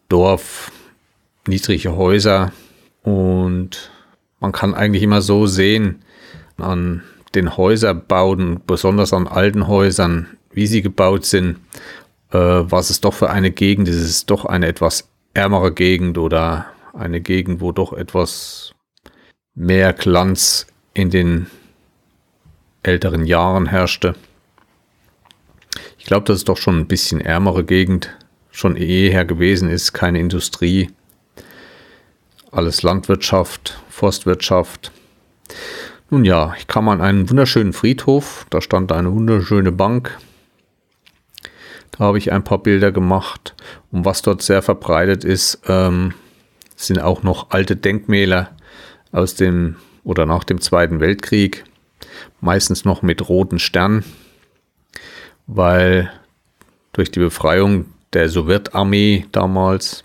[0.08, 0.72] Dorf,
[1.46, 2.52] niedrige Häuser
[3.02, 3.90] und
[4.42, 6.02] man kann eigentlich immer so sehen
[6.58, 7.02] an
[7.34, 11.60] den Häuserbauten, besonders an alten Häusern, wie sie gebaut sind,
[12.32, 13.96] äh, was es doch für eine Gegend ist.
[13.96, 18.74] Es ist doch eine etwas ärmere Gegend oder eine Gegend, wo doch etwas
[19.54, 21.46] mehr Glanz in den
[22.82, 24.16] älteren Jahren herrschte.
[25.98, 28.14] Ich glaube, dass es doch schon ein bisschen ärmere Gegend
[28.50, 30.90] schon eher gewesen ist, keine Industrie,
[32.50, 34.90] alles Landwirtschaft, Forstwirtschaft.
[36.10, 40.18] Nun ja, ich kam an einen wunderschönen Friedhof, da stand eine wunderschöne Bank.
[41.90, 43.54] Da habe ich ein paar Bilder gemacht.
[43.90, 46.14] Und was dort sehr verbreitet ist, ähm,
[46.74, 48.56] sind auch noch alte Denkmäler
[49.12, 51.64] aus dem oder nach dem Zweiten Weltkrieg.
[52.40, 54.04] Meistens noch mit roten Sternen,
[55.46, 56.10] weil
[56.94, 60.04] durch die Befreiung der Sowjetarmee damals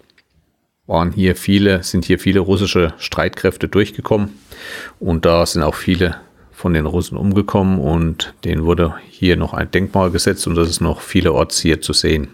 [0.87, 4.39] waren hier viele, sind hier viele russische Streitkräfte durchgekommen
[4.99, 6.15] und da sind auch viele
[6.51, 10.81] von den Russen umgekommen und denen wurde hier noch ein Denkmal gesetzt und das ist
[10.81, 12.29] noch vielerorts hier zu sehen.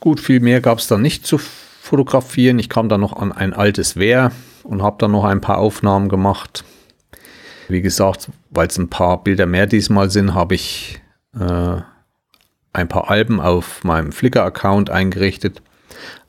[0.00, 2.58] Gut, viel mehr gab es da nicht zu fotografieren.
[2.58, 4.32] Ich kam dann noch an ein altes Wehr
[4.64, 6.64] und habe dann noch ein paar Aufnahmen gemacht.
[7.68, 11.00] Wie gesagt, weil es ein paar Bilder mehr diesmal sind, habe ich
[11.38, 11.80] äh,
[12.72, 15.62] ein paar Alben auf meinem Flickr-Account eingerichtet,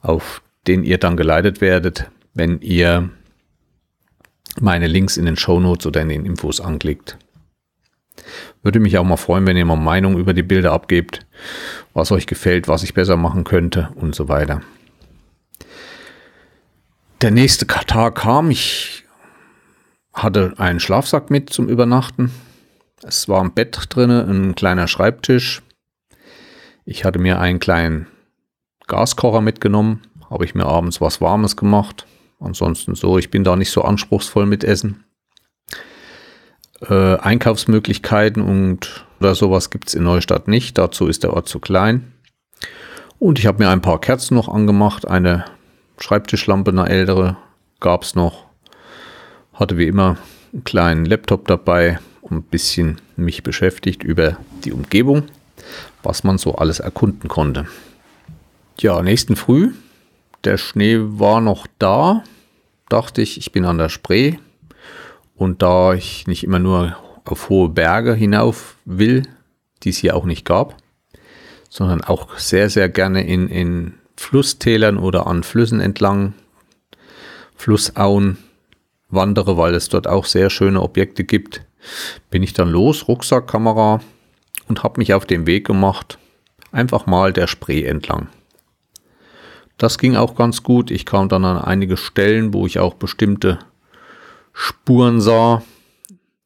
[0.01, 3.09] auf den ihr dann geleitet werdet, wenn ihr
[4.59, 7.17] meine Links in den Show Notes oder in den Infos anklickt.
[8.63, 11.25] Würde mich auch mal freuen, wenn ihr mal Meinung über die Bilder abgebt,
[11.93, 14.61] was euch gefällt, was ich besser machen könnte und so weiter.
[17.21, 19.05] Der nächste Tag kam, ich
[20.13, 22.31] hatte einen Schlafsack mit zum Übernachten.
[23.03, 25.61] Es war ein Bett drin, ein kleiner Schreibtisch.
[26.85, 28.07] Ich hatte mir einen kleinen
[28.87, 32.05] Gaskocher mitgenommen, habe ich mir abends was Warmes gemacht.
[32.39, 35.03] Ansonsten so, ich bin da nicht so anspruchsvoll mit Essen.
[36.81, 40.77] Äh, Einkaufsmöglichkeiten und oder sowas gibt es in Neustadt nicht.
[40.77, 42.13] Dazu ist der Ort zu klein.
[43.17, 45.07] Und ich habe mir ein paar Kerzen noch angemacht.
[45.07, 45.45] Eine
[45.97, 47.37] Schreibtischlampe, eine ältere,
[47.79, 48.45] gab es noch.
[49.53, 50.17] Hatte wie immer
[50.53, 55.23] einen kleinen Laptop dabei und ein bisschen mich beschäftigt über die Umgebung,
[56.03, 57.65] was man so alles erkunden konnte.
[58.79, 59.71] Ja, nächsten Früh
[60.47, 62.23] der Schnee war noch da,
[62.87, 64.37] dachte ich, ich bin an der Spree.
[65.35, 69.23] Und da ich nicht immer nur auf hohe Berge hinauf will,
[69.83, 70.77] die es hier auch nicht gab,
[71.69, 76.33] sondern auch sehr, sehr gerne in, in Flusstälern oder an Flüssen entlang,
[77.57, 78.37] Flussauen
[79.09, 81.61] wandere, weil es dort auch sehr schöne Objekte gibt,
[82.29, 83.99] bin ich dann los, Rucksack, Kamera
[84.69, 86.17] und habe mich auf den Weg gemacht,
[86.71, 88.29] einfach mal der Spree entlang.
[89.77, 90.89] Das ging auch ganz gut.
[90.89, 93.59] Ich kam dann an einige Stellen, wo ich auch bestimmte
[94.51, 95.61] Spuren sah.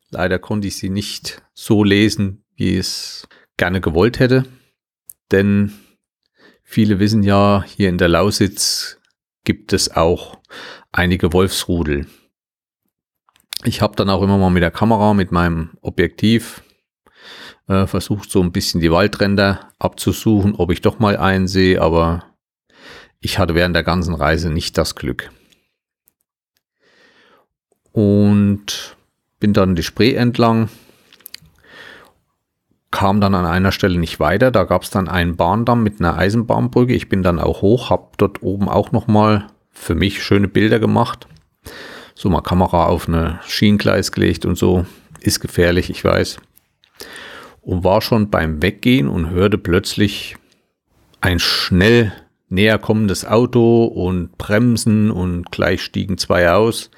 [0.09, 4.43] Leider konnte ich sie nicht so lesen, wie ich es gerne gewollt hätte.
[5.31, 5.71] Denn
[6.63, 8.99] viele wissen ja, hier in der Lausitz
[9.45, 10.37] gibt es auch
[10.91, 12.07] einige Wolfsrudel.
[13.63, 16.63] Ich habe dann auch immer mal mit der Kamera, mit meinem Objektiv
[17.67, 22.30] äh, versucht, so ein bisschen die Waldränder abzusuchen, ob ich doch mal einen sehe, aber
[23.21, 25.31] ich hatte während der ganzen Reise nicht das Glück.
[27.93, 28.97] Und
[29.39, 30.69] bin dann die Spree entlang,
[32.89, 34.51] kam dann an einer Stelle nicht weiter.
[34.51, 36.93] Da gab es dann einen Bahndamm mit einer Eisenbahnbrücke.
[36.93, 41.27] Ich bin dann auch hoch, habe dort oben auch nochmal für mich schöne Bilder gemacht.
[42.15, 44.85] So mal Kamera auf eine Schienengleis gelegt und so.
[45.21, 46.39] Ist gefährlich, ich weiß.
[47.61, 50.35] Und war schon beim Weggehen und hörte plötzlich
[51.21, 52.11] ein schnell
[52.51, 56.91] näher kommendes Auto und Bremsen und gleich stiegen zwei aus.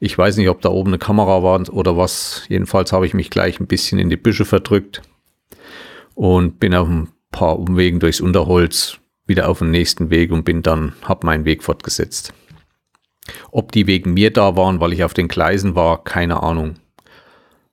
[0.00, 2.44] Ich weiß nicht, ob da oben eine Kamera war oder was.
[2.48, 5.02] Jedenfalls habe ich mich gleich ein bisschen in die Büsche verdrückt
[6.14, 10.62] und bin auf ein paar Umwegen durchs Unterholz wieder auf den nächsten Weg und bin
[10.62, 12.32] dann, habe meinen Weg fortgesetzt.
[13.50, 16.76] Ob die wegen mir da waren, weil ich auf den Gleisen war, keine Ahnung.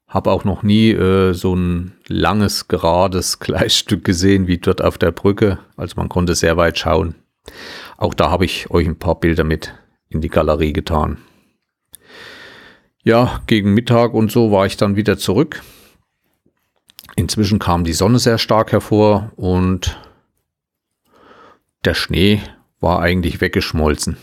[0.07, 5.11] Habe auch noch nie äh, so ein langes, gerades Gleisstück gesehen wie dort auf der
[5.11, 5.59] Brücke.
[5.75, 7.15] Also man konnte sehr weit schauen.
[7.97, 9.73] Auch da habe ich euch ein paar Bilder mit
[10.09, 11.17] in die Galerie getan.
[13.03, 15.61] Ja, gegen Mittag und so war ich dann wieder zurück.
[17.15, 19.99] Inzwischen kam die Sonne sehr stark hervor und
[21.85, 22.41] der Schnee
[22.79, 24.17] war eigentlich weggeschmolzen.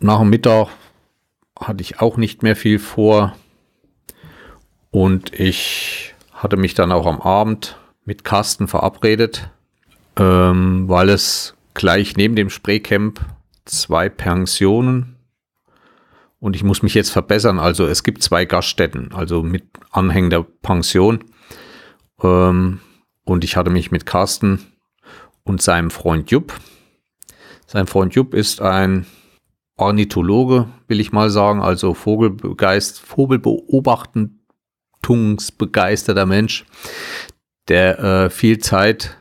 [0.00, 0.68] Nach dem Mittag
[1.58, 3.36] hatte ich auch nicht mehr viel vor
[4.90, 9.50] und ich hatte mich dann auch am Abend mit Carsten verabredet,
[10.16, 13.20] ähm, weil es gleich neben dem Spreecamp
[13.66, 15.16] zwei Pensionen
[16.38, 17.58] und ich muss mich jetzt verbessern.
[17.58, 21.24] Also es gibt zwei Gaststätten, also mit anhängender Pension.
[22.22, 22.80] Ähm,
[23.24, 24.60] und ich hatte mich mit Carsten
[25.42, 26.54] und seinem Freund Jupp.
[27.66, 29.06] Sein Freund Jupp ist ein
[29.76, 34.40] Ornithologe, will ich mal sagen, also Vogelgeist, Vogelbeobachten
[35.02, 36.64] beobachtungsbegeisterter Mensch,
[37.68, 39.16] der äh, viel Zeit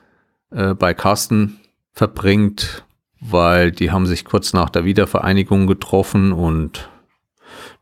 [0.52, 1.60] äh, bei Carsten
[1.92, 2.86] verbringt,
[3.20, 6.90] weil die haben sich kurz nach der Wiedervereinigung getroffen und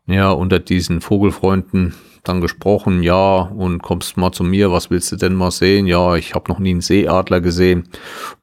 [0.06, 1.94] ja, unter diesen Vogelfreunden
[2.24, 5.86] dann gesprochen, ja, und kommst mal zu mir, was willst du denn mal sehen?
[5.86, 7.88] Ja, ich habe noch nie einen Seeadler gesehen.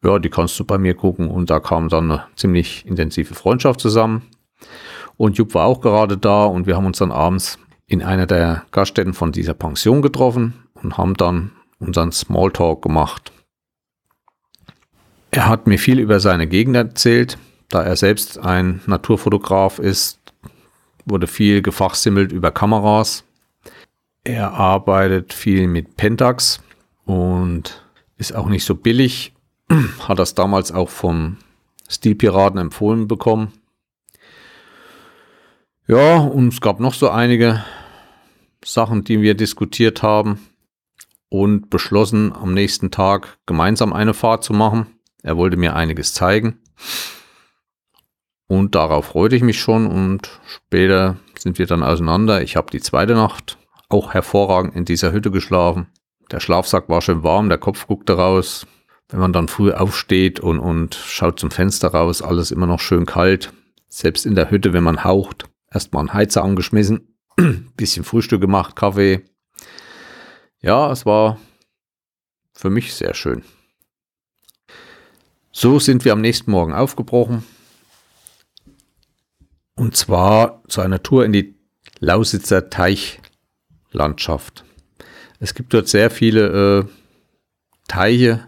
[0.03, 1.29] Ja, die kannst du bei mir gucken.
[1.29, 4.23] Und da kam dann eine ziemlich intensive Freundschaft zusammen.
[5.17, 8.63] Und Jupp war auch gerade da und wir haben uns dann abends in einer der
[8.71, 11.51] Gaststätten von dieser Pension getroffen und haben dann
[11.81, 13.31] unseren Smalltalk gemacht.
[15.31, 17.37] Er hat mir viel über seine Gegend erzählt,
[17.69, 20.19] da er selbst ein Naturfotograf ist,
[21.05, 23.23] wurde viel gefachsimmelt über Kameras.
[24.23, 26.61] Er arbeitet viel mit Pentax
[27.05, 27.83] und
[28.17, 29.33] ist auch nicht so billig.
[30.07, 31.37] Hat das damals auch vom
[31.89, 33.53] Stilpiraten empfohlen bekommen.
[35.87, 37.63] Ja, und es gab noch so einige
[38.63, 40.39] Sachen, die wir diskutiert haben
[41.31, 44.87] und beschlossen, am nächsten Tag gemeinsam eine Fahrt zu machen.
[45.23, 46.59] Er wollte mir einiges zeigen.
[48.47, 52.41] Und darauf freute ich mich schon und später sind wir dann auseinander.
[52.41, 53.57] Ich habe die zweite Nacht
[53.87, 55.87] auch hervorragend in dieser Hütte geschlafen.
[56.31, 58.67] Der Schlafsack war schön warm, der Kopf guckte raus.
[59.07, 63.05] Wenn man dann früh aufsteht und, und schaut zum Fenster raus, alles immer noch schön
[63.05, 63.53] kalt.
[63.87, 67.15] Selbst in der Hütte, wenn man haucht, erstmal einen Heizer angeschmissen,
[67.77, 69.23] bisschen Frühstück gemacht, Kaffee.
[70.61, 71.39] Ja, es war
[72.53, 73.43] für mich sehr schön.
[75.51, 77.43] So sind wir am nächsten Morgen aufgebrochen.
[79.75, 81.55] Und zwar zu einer Tour in die
[81.99, 84.63] Lausitzer Teichlandschaft.
[85.39, 86.85] Es gibt dort sehr viele äh,
[87.87, 88.45] Teiche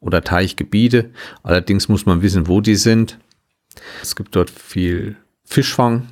[0.00, 1.12] oder Teichgebiete.
[1.44, 3.18] Allerdings muss man wissen, wo die sind.
[4.02, 6.08] Es gibt dort viel Fischfang.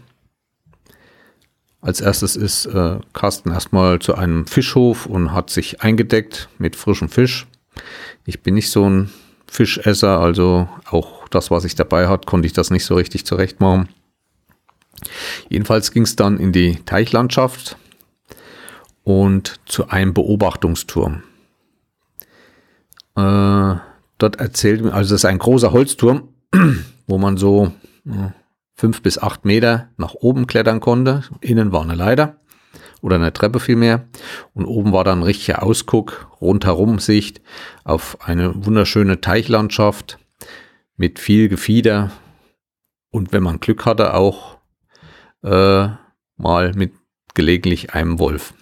[1.82, 7.08] Als erstes ist äh, Carsten erstmal zu einem Fischhof und hat sich eingedeckt mit frischem
[7.08, 7.46] Fisch.
[8.26, 9.10] Ich bin nicht so ein
[9.46, 13.60] Fischesser, also auch das, was ich dabei hatte, konnte ich das nicht so richtig zurecht
[13.60, 13.88] machen.
[15.48, 17.76] Jedenfalls ging es dann in die Teichlandschaft
[19.02, 21.22] und zu einem Beobachtungsturm.
[23.16, 23.74] Äh,
[24.18, 26.28] dort erzählt mir, also das ist ein großer Holzturm,
[27.06, 27.72] wo man so
[28.80, 31.22] fünf bis acht Meter nach oben klettern konnte.
[31.42, 32.40] Innen war eine Leiter
[33.02, 34.08] oder eine Treppe vielmehr.
[34.54, 37.42] Und oben war dann ein richtiger Ausguck, rundherum Sicht
[37.84, 40.18] auf eine wunderschöne Teichlandschaft
[40.96, 42.10] mit viel Gefieder.
[43.10, 44.56] Und wenn man Glück hatte, auch
[45.42, 45.88] äh,
[46.38, 46.94] mal mit
[47.34, 48.54] gelegentlich einem Wolf.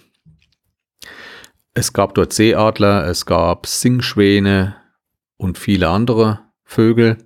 [1.73, 4.75] Es gab dort Seeadler, es gab Singschwäne
[5.37, 7.17] und viele andere Vögel,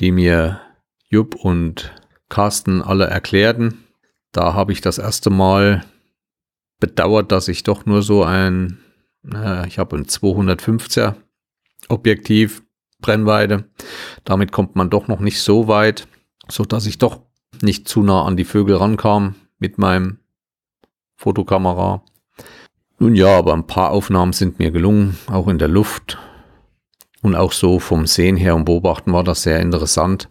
[0.00, 0.62] die mir
[1.12, 1.92] Jupp und
[2.30, 3.84] Carsten alle erklärten.
[4.32, 5.84] Da habe ich das erste Mal
[6.80, 8.78] bedauert, dass ich doch nur so ein,
[9.30, 11.14] äh, ich habe ein 250er
[11.88, 12.62] Objektiv
[13.02, 13.68] Brennweite.
[14.24, 16.08] Damit kommt man doch noch nicht so weit,
[16.48, 17.20] so dass ich doch
[17.60, 20.18] nicht zu nah an die Vögel rankam mit meinem
[21.16, 22.02] Fotokamera.
[22.98, 26.18] Nun ja, aber ein paar Aufnahmen sind mir gelungen, auch in der Luft.
[27.20, 30.28] Und auch so vom Sehen her und Beobachten war das sehr interessant,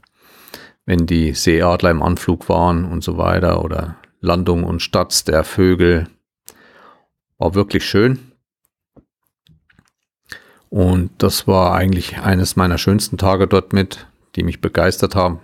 [0.91, 6.07] wenn die Seeadler im Anflug waren und so weiter oder Landung und Stadt der Vögel
[7.37, 8.19] war wirklich schön.
[10.67, 15.39] Und das war eigentlich eines meiner schönsten Tage dort mit, die mich begeistert haben.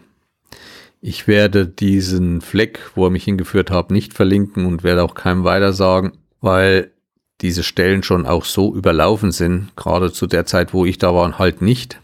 [1.00, 5.46] Ich werde diesen Fleck, wo er mich hingeführt hat, nicht verlinken und werde auch keinem
[5.46, 6.92] weiter sagen, weil
[7.40, 11.40] diese Stellen schon auch so überlaufen sind, gerade zu der Zeit, wo ich da war,
[11.40, 12.02] halt nicht.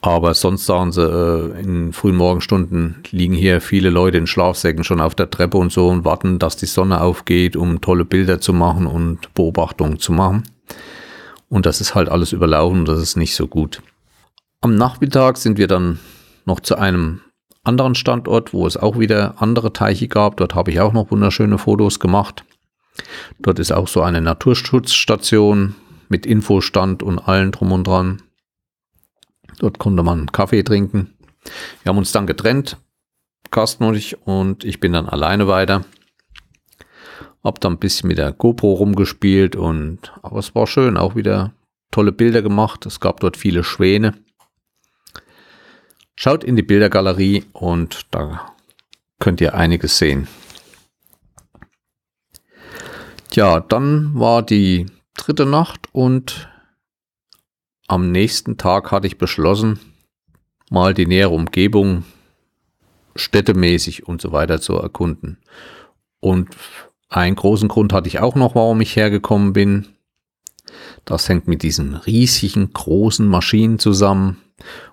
[0.00, 5.00] Aber sonst sagen sie, äh, in frühen Morgenstunden liegen hier viele Leute in Schlafsäcken schon
[5.00, 8.52] auf der Treppe und so und warten, dass die Sonne aufgeht, um tolle Bilder zu
[8.52, 10.44] machen und Beobachtungen zu machen.
[11.48, 13.82] Und das ist halt alles überlaufen, das ist nicht so gut.
[14.60, 15.98] Am Nachmittag sind wir dann
[16.44, 17.20] noch zu einem
[17.64, 20.36] anderen Standort, wo es auch wieder andere Teiche gab.
[20.36, 22.44] Dort habe ich auch noch wunderschöne Fotos gemacht.
[23.38, 25.74] Dort ist auch so eine Naturschutzstation
[26.08, 28.22] mit Infostand und allen drum und dran.
[29.58, 31.14] Dort konnte man Kaffee trinken.
[31.82, 32.76] Wir haben uns dann getrennt,
[33.50, 35.84] Carsten und ich, und ich bin dann alleine weiter.
[37.42, 41.52] Hab dann ein bisschen mit der GoPro rumgespielt und, aber es war schön, auch wieder
[41.90, 42.84] tolle Bilder gemacht.
[42.86, 44.14] Es gab dort viele Schwäne.
[46.16, 48.54] Schaut in die Bildergalerie und da
[49.20, 50.26] könnt ihr einiges sehen.
[53.32, 54.86] Ja, dann war die
[55.16, 56.48] dritte Nacht und
[57.88, 59.80] am nächsten Tag hatte ich beschlossen,
[60.70, 62.04] mal die nähere Umgebung
[63.16, 65.38] städtemäßig und so weiter zu erkunden.
[66.20, 66.54] Und
[67.10, 69.88] Einen großen Grund hatte ich auch noch, warum ich hergekommen bin.
[71.06, 74.36] Das hängt mit diesen riesigen, großen Maschinen zusammen.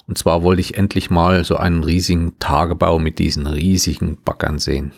[0.08, 4.94] Und zwar wollte ich endlich mal so einen riesigen Tagebau mit diesen riesigen Baggern sehen.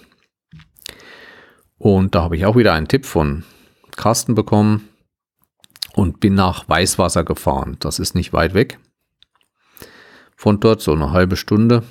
[1.80, 3.44] Und da habe ich auch wieder einen Tipp von
[3.96, 4.88] Carsten bekommen
[5.98, 7.78] und bin nach Weißwasser gefahren.
[7.80, 8.78] Das ist nicht weit weg.
[10.36, 11.82] Von dort so eine halbe Stunde.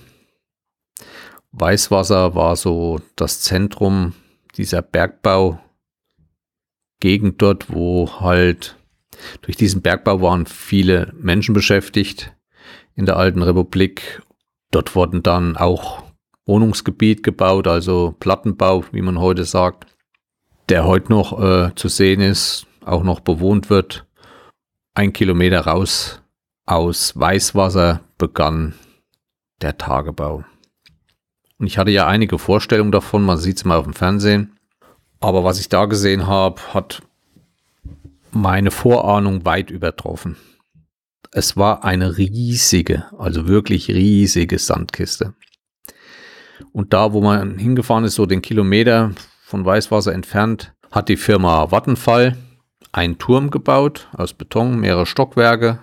[1.50, 4.12] Weißwasser war so das Zentrum
[4.56, 5.58] dieser Bergbau
[7.00, 8.76] Gegend dort, wo halt
[9.42, 12.32] durch diesen Bergbau waren viele Menschen beschäftigt
[12.94, 14.22] in der alten Republik.
[14.70, 16.04] Dort wurden dann auch
[16.46, 19.86] Wohnungsgebiet gebaut, also Plattenbau, wie man heute sagt,
[20.68, 24.06] der heute noch äh, zu sehen ist, auch noch bewohnt wird.
[24.94, 26.22] Ein Kilometer raus
[26.64, 28.74] aus Weißwasser begann
[29.60, 30.44] der Tagebau.
[31.58, 34.58] Und ich hatte ja einige Vorstellungen davon, man sieht es mal auf dem Fernsehen.
[35.20, 37.02] Aber was ich da gesehen habe, hat
[38.32, 40.36] meine Vorahnung weit übertroffen.
[41.32, 45.34] Es war eine riesige, also wirklich riesige Sandkiste.
[46.72, 49.12] Und da, wo man hingefahren ist, so den Kilometer
[49.42, 52.36] von Weißwasser entfernt, hat die Firma Vattenfall
[52.96, 55.80] einen Turm gebaut aus Beton, mehrere Stockwerke,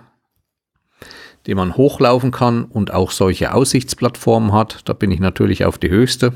[1.46, 4.80] den man hochlaufen kann und auch solche Aussichtsplattformen hat.
[4.88, 6.32] Da bin ich natürlich auf die höchste.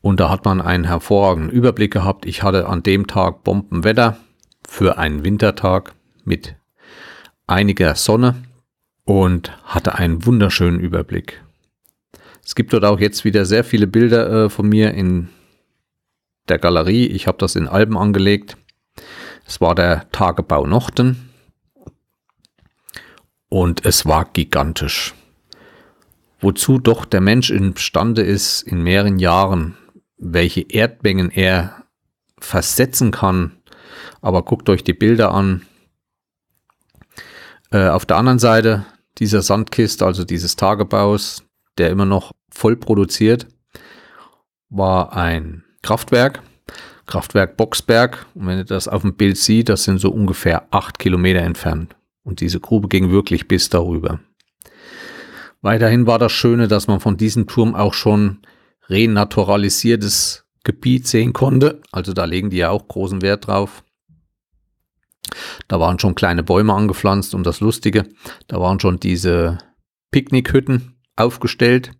[0.00, 2.24] Und da hat man einen hervorragenden Überblick gehabt.
[2.24, 4.16] Ich hatte an dem Tag Bombenwetter
[4.66, 5.94] für einen Wintertag
[6.24, 6.56] mit
[7.46, 8.36] einiger Sonne
[9.04, 11.42] und hatte einen wunderschönen Überblick.
[12.42, 15.28] Es gibt dort auch jetzt wieder sehr viele Bilder äh, von mir in
[16.48, 17.06] der Galerie.
[17.06, 18.56] Ich habe das in Alben angelegt.
[19.56, 21.30] Es war der Tagebau Nochten
[23.48, 25.14] und es war gigantisch.
[26.40, 29.78] Wozu doch der Mensch imstande ist, in mehreren Jahren,
[30.18, 31.84] welche Erdmengen er
[32.38, 33.56] versetzen kann.
[34.20, 35.62] Aber guckt euch die Bilder an.
[37.70, 38.84] Äh, auf der anderen Seite
[39.16, 41.44] dieser Sandkiste, also dieses Tagebaus,
[41.78, 43.46] der immer noch voll produziert,
[44.68, 46.42] war ein Kraftwerk,
[47.06, 48.26] Kraftwerk Boxberg.
[48.34, 51.96] Und wenn ihr das auf dem Bild seht, das sind so ungefähr acht Kilometer entfernt.
[52.22, 54.20] Und diese Grube ging wirklich bis darüber.
[55.62, 58.38] Weiterhin war das Schöne, dass man von diesem Turm auch schon
[58.88, 61.80] renaturalisiertes Gebiet sehen konnte.
[61.92, 63.82] Also da legen die ja auch großen Wert drauf.
[65.68, 68.04] Da waren schon kleine Bäume angepflanzt und das Lustige,
[68.46, 69.58] da waren schon diese
[70.12, 71.92] Picknickhütten aufgestellt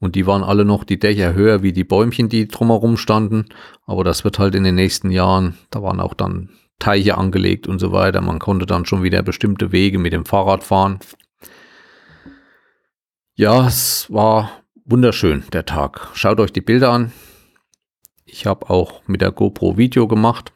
[0.00, 3.46] und die waren alle noch die Dächer höher wie die Bäumchen, die drumherum standen.
[3.86, 7.80] Aber das wird halt in den nächsten Jahren, da waren auch dann Teiche angelegt und
[7.80, 8.20] so weiter.
[8.20, 11.00] Man konnte dann schon wieder bestimmte Wege mit dem Fahrrad fahren.
[13.34, 16.08] Ja, es war wunderschön, der Tag.
[16.14, 17.12] Schaut euch die Bilder an.
[18.24, 20.52] Ich habe auch mit der GoPro Video gemacht.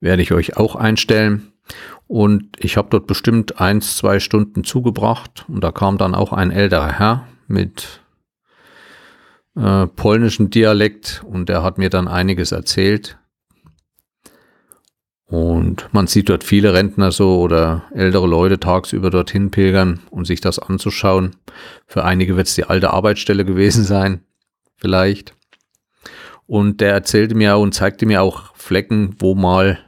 [0.00, 1.52] Werde ich euch auch einstellen.
[2.08, 5.44] Und ich habe dort bestimmt eins, zwei Stunden zugebracht.
[5.46, 8.00] Und da kam dann auch ein älterer Herr mit
[9.54, 13.18] äh, polnischem Dialekt und der hat mir dann einiges erzählt.
[15.26, 20.40] Und man sieht dort viele Rentner so oder ältere Leute tagsüber dorthin pilgern und sich
[20.40, 21.36] das anzuschauen.
[21.86, 24.22] Für einige wird es die alte Arbeitsstelle gewesen sein,
[24.76, 25.34] vielleicht.
[26.46, 29.78] Und der erzählte mir und zeigte mir auch Flecken, wo mal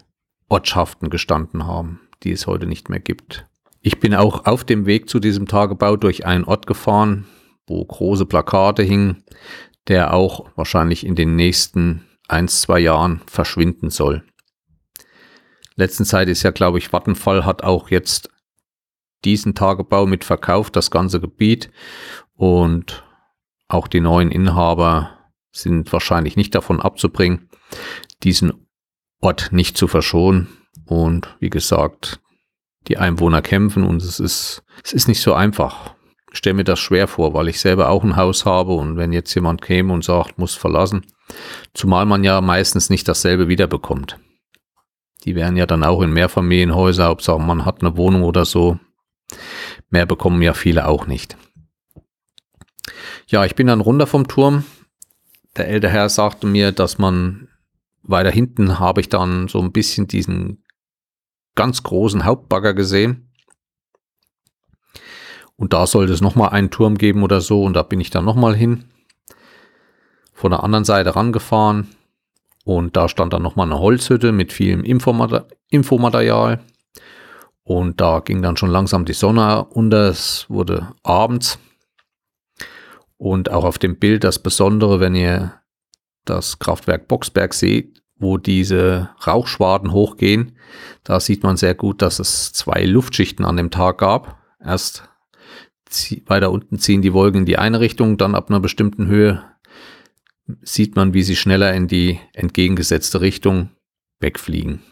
[0.51, 3.47] Ortschaften gestanden haben, die es heute nicht mehr gibt.
[3.81, 7.27] Ich bin auch auf dem Weg zu diesem Tagebau durch einen Ort gefahren,
[7.67, 9.25] wo große Plakate hingen,
[9.89, 14.23] der auch wahrscheinlich in den nächsten ein, zwei Jahren verschwinden soll
[15.81, 18.31] letzten Zeit ist ja, glaube ich, Vattenfall hat auch jetzt
[19.25, 21.71] diesen Tagebau mit verkauft, das ganze Gebiet.
[22.35, 23.05] Und
[23.67, 25.19] auch die neuen Inhaber
[25.51, 27.49] sind wahrscheinlich nicht davon abzubringen,
[28.23, 28.67] diesen
[29.21, 30.49] Ort nicht zu verschonen.
[30.91, 32.19] Und wie gesagt,
[32.89, 35.95] die Einwohner kämpfen und es ist, es ist nicht so einfach.
[36.33, 39.13] Ich stelle mir das schwer vor, weil ich selber auch ein Haus habe und wenn
[39.13, 41.07] jetzt jemand käme und sagt, muss verlassen,
[41.75, 44.19] zumal man ja meistens nicht dasselbe wiederbekommt.
[45.23, 48.81] Die wären ja dann auch in Mehrfamilienhäuser, Hauptsache man hat eine Wohnung oder so.
[49.91, 51.37] Mehr bekommen ja viele auch nicht.
[53.29, 54.65] Ja, ich bin dann runter vom Turm.
[55.57, 57.47] Der ältere Herr sagte mir, dass man
[58.03, 60.65] weiter hinten habe ich dann so ein bisschen diesen
[61.61, 63.31] ganz großen Hauptbagger gesehen.
[65.57, 67.63] Und da sollte es nochmal einen Turm geben oder so.
[67.65, 68.87] Und da bin ich dann nochmal hin.
[70.33, 71.89] Von der anderen Seite rangefahren.
[72.65, 76.61] Und da stand dann nochmal eine Holzhütte mit vielem Infomaterial.
[77.63, 80.09] Und da ging dann schon langsam die Sonne unter.
[80.09, 81.59] Es wurde abends.
[83.19, 85.61] Und auch auf dem Bild das Besondere, wenn ihr
[86.25, 90.57] das Kraftwerk Boxbergsee, wo diese Rauchschwaden hochgehen.
[91.05, 94.39] Da sieht man sehr gut, dass es zwei Luftschichten an dem Tag gab.
[94.63, 95.09] Erst
[96.27, 99.43] weiter unten ziehen die Wolken in die eine Richtung, dann ab einer bestimmten Höhe
[100.63, 103.71] sieht man, wie sie schneller in die entgegengesetzte Richtung
[104.21, 104.83] wegfliegen.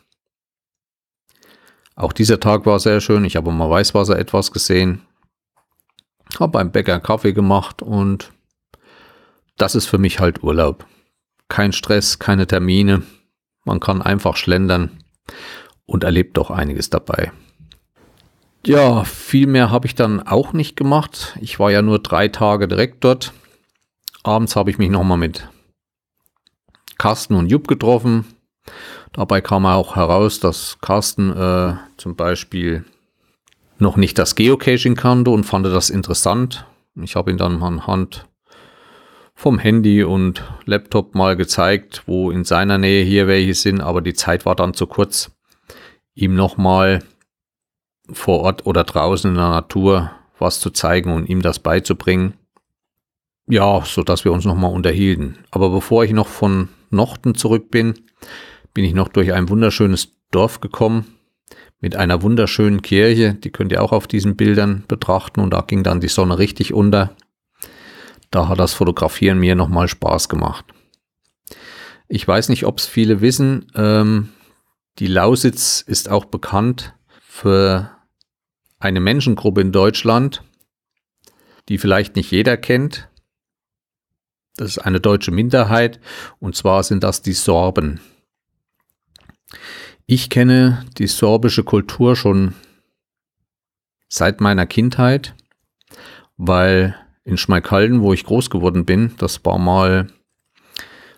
[1.95, 3.25] Auch dieser Tag war sehr schön.
[3.25, 5.03] Ich habe mal Weißwasser etwas gesehen.
[6.39, 8.33] Habe beim Bäcker Kaffee gemacht und
[9.57, 10.87] das ist für mich halt Urlaub.
[11.49, 13.03] Kein Stress, keine Termine.
[13.69, 15.03] Man kann einfach schlendern
[15.85, 17.33] und erlebt doch einiges dabei.
[18.65, 21.37] Ja, viel mehr habe ich dann auch nicht gemacht.
[21.43, 23.35] Ich war ja nur drei Tage direkt dort.
[24.23, 25.51] Abends habe ich mich nochmal mit
[26.97, 28.25] Carsten und Jupp getroffen.
[29.13, 32.87] Dabei kam auch heraus, dass Carsten äh, zum Beispiel
[33.79, 36.65] noch nicht das Geocaching kannte und fand das interessant.
[36.97, 38.28] Ich habe ihn dann anhand
[39.39, 44.15] vom Handy und Laptop mal gezeigt, wo in seiner Nähe hier welche sind, aber die
[44.15, 45.31] Zeit war dann zu kurz,
[46.17, 47.05] ihm nochmal
[48.11, 50.11] vor Ort oder draußen in der Natur
[50.41, 52.35] was zu zeigen und ihm das beizubringen.
[53.47, 55.39] Ja, so dass wir uns nochmal unterhielten.
[55.53, 57.95] Aber bevor ich noch von Nochten zurück bin,
[58.75, 61.15] bin ich noch durch ein wunderschönes Dorf gekommen
[61.81, 63.35] mit einer wunderschönen Kirche.
[63.35, 66.75] Die könnt ihr auch auf diesen Bildern betrachten und da ging dann die Sonne richtig
[66.75, 67.15] unter.
[68.31, 70.65] Da hat das Fotografieren mir nochmal Spaß gemacht.
[72.09, 73.71] Ich weiß nicht, ob es viele wissen.
[73.75, 74.31] Ähm,
[74.99, 77.91] die Lausitz ist auch bekannt für
[78.79, 80.43] eine Menschengruppe in Deutschland,
[81.69, 83.09] die vielleicht nicht jeder kennt.
[84.57, 86.01] Das ist eine deutsche Minderheit
[86.41, 88.01] und zwar sind das die Sorben.
[90.07, 92.55] Ich kenne die sorbische Kultur schon
[94.09, 95.35] seit meiner Kindheit,
[96.37, 96.97] weil
[97.29, 100.07] in Schmalkalden, wo ich groß geworden bin, das war mal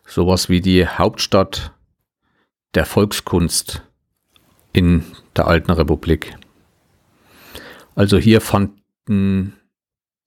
[0.05, 1.73] sowas wie die Hauptstadt
[2.75, 3.83] der Volkskunst
[4.73, 5.05] in
[5.37, 6.37] der alten Republik.
[7.95, 9.57] Also hier fanden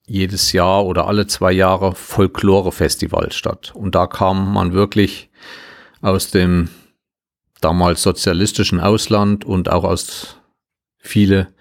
[0.07, 3.73] jedes Jahr oder alle zwei Jahre Folklore-Festivals statt.
[3.75, 5.31] Und da kam man wirklich
[6.01, 6.69] aus dem
[7.59, 10.37] damals sozialistischen Ausland und auch aus
[10.97, 11.53] viele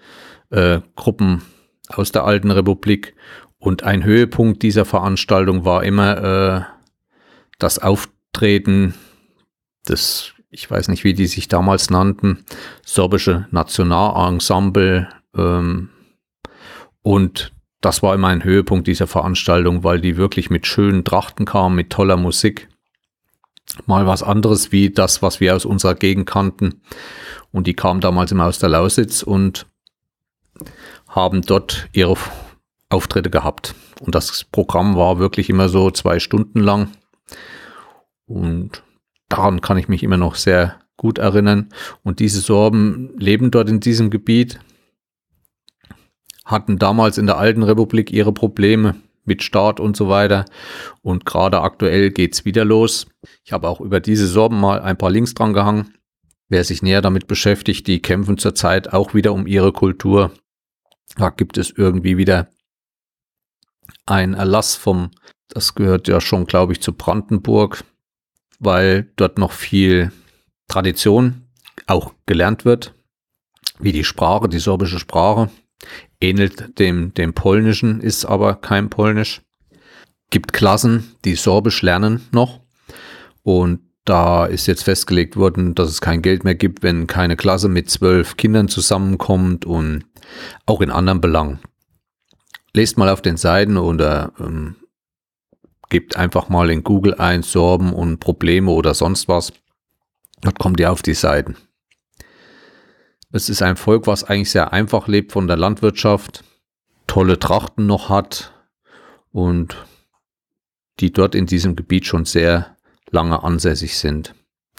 [0.49, 1.41] äh, Gruppen
[1.87, 3.15] aus der alten Republik.
[3.63, 6.61] Und ein Höhepunkt dieser Veranstaltung war immer äh,
[7.59, 8.93] das Auftreten
[9.87, 12.43] des, ich weiß nicht, wie die sich damals nannten,
[12.85, 15.07] sorbische Nationalensemble
[15.37, 15.91] ähm,
[17.03, 21.77] und das war immer ein Höhepunkt dieser Veranstaltung, weil die wirklich mit schönen Trachten kamen,
[21.77, 22.67] mit toller Musik.
[23.85, 26.81] Mal was anderes wie das, was wir aus unserer Gegend kannten.
[27.53, 29.67] Und die kamen damals immer aus der Lausitz und
[31.07, 32.17] haben dort ihre
[32.93, 33.75] Auftritte gehabt.
[33.99, 36.89] Und das Programm war wirklich immer so zwei Stunden lang.
[38.25, 38.83] Und
[39.29, 41.69] daran kann ich mich immer noch sehr gut erinnern.
[42.03, 44.59] Und diese Sorben leben dort in diesem Gebiet
[46.45, 50.45] hatten damals in der alten Republik ihre Probleme mit Staat und so weiter.
[51.01, 53.07] Und gerade aktuell geht's wieder los.
[53.45, 55.93] Ich habe auch über diese Sorben mal ein paar Links dran gehangen.
[56.49, 60.31] Wer sich näher damit beschäftigt, die kämpfen zurzeit auch wieder um ihre Kultur.
[61.17, 62.49] Da gibt es irgendwie wieder
[64.05, 65.11] ein Erlass vom,
[65.49, 67.83] das gehört ja schon, glaube ich, zu Brandenburg,
[68.59, 70.11] weil dort noch viel
[70.67, 71.47] Tradition
[71.87, 72.93] auch gelernt wird,
[73.79, 75.49] wie die Sprache, die sorbische Sprache
[76.21, 79.41] ähnelt dem, dem Polnischen, ist aber kein Polnisch.
[80.29, 82.61] Gibt Klassen, die Sorbisch lernen noch.
[83.43, 87.69] Und da ist jetzt festgelegt worden, dass es kein Geld mehr gibt, wenn keine Klasse
[87.69, 90.05] mit zwölf Kindern zusammenkommt und
[90.65, 91.59] auch in anderen Belangen.
[92.75, 94.75] Lest mal auf den Seiten oder ähm,
[95.89, 99.53] gebt einfach mal in Google ein Sorben und Probleme oder sonst was.
[100.41, 101.55] Dort kommt ihr auf die Seiten.
[103.31, 106.43] Es ist ein Volk, was eigentlich sehr einfach lebt von der Landwirtschaft,
[107.07, 108.53] tolle Trachten noch hat
[109.31, 109.75] und
[110.99, 112.75] die dort in diesem Gebiet schon sehr
[113.09, 114.35] lange ansässig sind.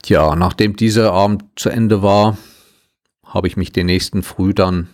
[0.07, 2.39] Ja, nachdem dieser Abend zu Ende war,
[3.25, 4.89] habe ich mich den nächsten Früh dann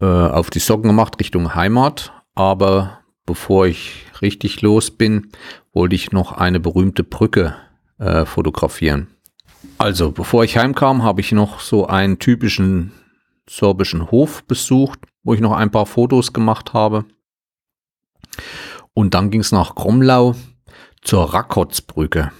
[0.00, 2.12] äh, auf die Socken gemacht Richtung Heimat.
[2.34, 5.32] Aber bevor ich richtig los bin,
[5.72, 7.54] wollte ich noch eine berühmte Brücke
[7.98, 9.08] äh, fotografieren.
[9.78, 12.92] Also, bevor ich heimkam, habe ich noch so einen typischen
[13.48, 17.04] sorbischen Hof besucht, wo ich noch ein paar Fotos gemacht habe.
[18.94, 20.34] Und dann ging es nach Kromlau
[21.02, 22.32] zur Rakotsbrücke.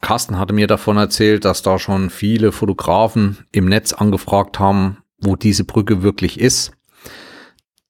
[0.00, 5.36] Carsten hatte mir davon erzählt, dass da schon viele Fotografen im Netz angefragt haben, wo
[5.36, 6.72] diese Brücke wirklich ist.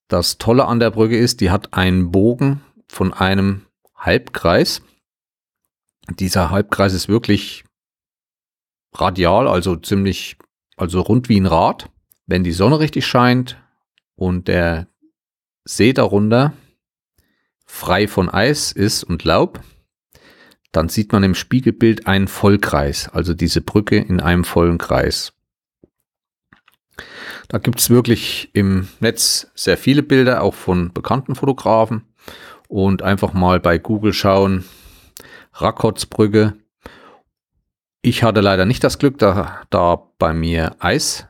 [0.08, 4.82] Das Tolle an der Brücke ist, die hat einen Bogen von einem Halbkreis
[6.08, 7.64] Dieser Halbkreis ist wirklich
[8.94, 10.36] radial, also ziemlich,
[10.76, 11.90] also rund wie ein Rad.
[12.26, 13.60] Wenn die Sonne richtig scheint
[14.14, 14.88] und der
[15.64, 16.52] See darunter
[17.66, 19.60] frei von Eis ist und Laub,
[20.70, 25.32] dann sieht man im Spiegelbild einen Vollkreis, also diese Brücke in einem vollen Kreis.
[27.48, 32.02] Da gibt es wirklich im Netz sehr viele Bilder, auch von bekannten Fotografen.
[32.68, 34.64] Und einfach mal bei Google schauen,
[35.54, 36.54] Rakotsbrücke.
[38.02, 41.26] Ich hatte leider nicht das Glück, da, da bei mir Eis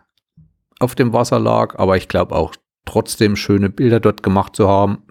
[0.79, 2.55] auf dem Wasser lag, aber ich glaube auch
[2.85, 5.03] trotzdem schöne Bilder dort gemacht zu haben.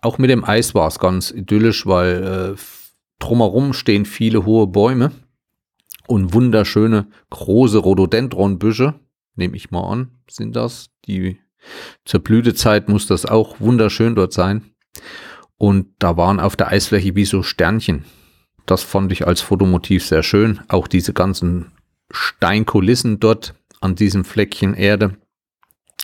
[0.00, 2.60] Auch mit dem Eis war es ganz idyllisch, weil äh,
[3.18, 5.12] drumherum stehen viele hohe Bäume
[6.08, 8.94] und wunderschöne große Rhododendronbüsche,
[9.34, 10.90] nehme ich mal an, sind das.
[11.06, 11.38] Die
[12.04, 14.72] zur Blütezeit muss das auch wunderschön dort sein.
[15.56, 18.04] Und da waren auf der Eisfläche wie so Sternchen.
[18.66, 20.60] Das fand ich als Fotomotiv sehr schön.
[20.68, 21.72] Auch diese ganzen
[22.10, 25.16] Steinkulissen dort an diesem Fleckchen Erde.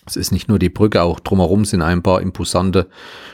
[0.06, 2.88] Es ist nicht nur die Brücke, auch drumherum sind ein paar imposante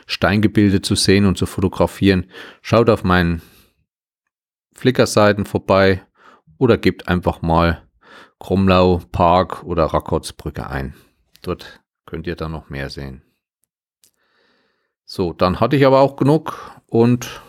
[0.06, 2.26] Steingebilde zu sehen und zu fotografieren.
[2.62, 3.42] Schaut auf meinen
[4.74, 6.02] Flickr-Seiten vorbei
[6.58, 7.83] oder gebt einfach mal
[8.38, 10.94] Krumlau Park oder Rakotsbrücke ein.
[11.42, 13.22] Dort könnt ihr dann noch mehr sehen.
[15.04, 17.42] So, dann hatte ich aber auch genug und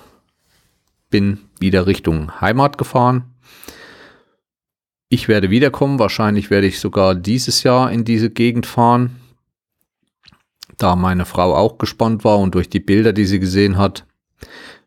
[1.10, 3.36] bin wieder Richtung Heimat gefahren.
[5.10, 6.00] Ich werde wiederkommen.
[6.00, 9.22] Wahrscheinlich werde ich sogar dieses Jahr in diese Gegend fahren.
[10.78, 14.06] Da meine Frau auch gespannt war und durch die Bilder, die sie gesehen hat,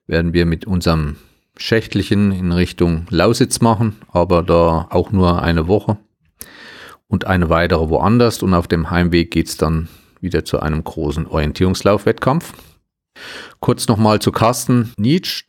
[0.07, 1.17] werden wir mit unserem
[1.59, 5.99] Schächtlichen in Richtung Lausitz machen, aber da auch nur eine Woche
[7.09, 8.43] und eine weitere woanders.
[8.43, 9.89] Und auf dem Heimweg geht's dann
[10.21, 12.55] wieder zu einem großen Orientierungslaufwettkampf.
[13.61, 15.45] Kurz nochmal zu Carsten Nietzsch,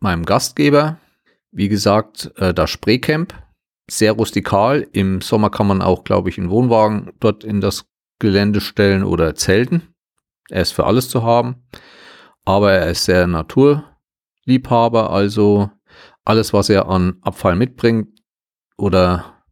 [0.00, 0.98] meinem Gastgeber.
[1.52, 3.34] Wie gesagt, äh, das Spreecamp
[3.88, 4.86] sehr rustikal.
[4.92, 7.84] Im Sommer kann man auch, glaube ich, einen Wohnwagen dort in das
[8.18, 9.94] Gelände stellen oder zelten.
[10.48, 11.66] Er ist für alles zu haben.
[12.44, 13.26] Aber er ist sehr
[14.46, 15.70] Naturliebhaber, also
[16.24, 18.08] alles, was er an Abfall mitbringt
[18.76, 19.42] oder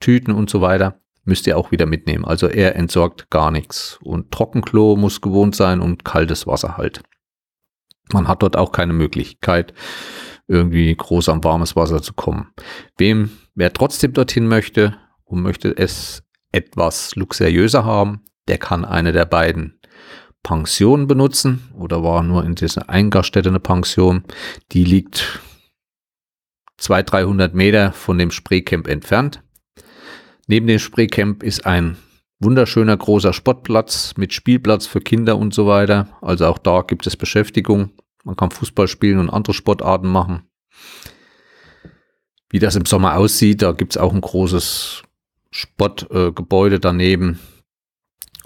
[0.00, 2.24] Tüten und so weiter, müsst ihr auch wieder mitnehmen.
[2.24, 3.98] Also er entsorgt gar nichts.
[4.02, 7.02] Und Trockenklo muss gewohnt sein und kaltes Wasser halt.
[8.12, 9.72] Man hat dort auch keine Möglichkeit,
[10.48, 12.52] irgendwie groß am warmes Wasser zu kommen.
[12.96, 19.26] Wem, wer trotzdem dorthin möchte und möchte es etwas luxuriöser haben, der kann eine der
[19.26, 19.79] beiden
[20.42, 24.24] Pensionen benutzen oder war nur in dieser Eingaststätte eine Pension.
[24.72, 25.40] Die liegt
[26.78, 29.42] 200, 300 Meter von dem Spreecamp entfernt.
[30.46, 31.96] Neben dem Spreecamp ist ein
[32.40, 36.08] wunderschöner großer Sportplatz mit Spielplatz für Kinder und so weiter.
[36.22, 37.90] Also auch da gibt es Beschäftigung.
[38.24, 40.42] Man kann Fußball spielen und andere Sportarten machen.
[42.48, 45.02] Wie das im Sommer aussieht, da gibt es auch ein großes
[45.50, 47.38] Sportgebäude äh, daneben.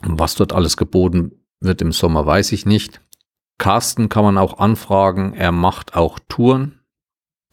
[0.02, 3.00] Und was dort alles geboten wird im Sommer, weiß ich nicht.
[3.58, 5.34] Carsten kann man auch anfragen.
[5.34, 6.80] Er macht auch Touren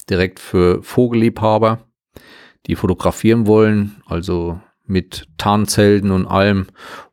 [0.09, 1.79] direkt für Vogelliebhaber,
[2.67, 6.67] die fotografieren wollen, also mit Tarnzelten und allem.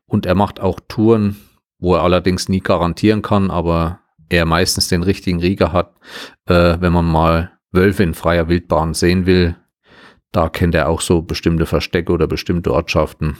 [0.05, 1.37] Und er macht auch Touren,
[1.79, 5.95] wo er allerdings nie garantieren kann, aber er meistens den richtigen Rieger hat,
[6.45, 9.55] äh, wenn man mal Wölfe in freier Wildbahn sehen will.
[10.31, 13.37] Da kennt er auch so bestimmte Verstecke oder bestimmte Ortschaften,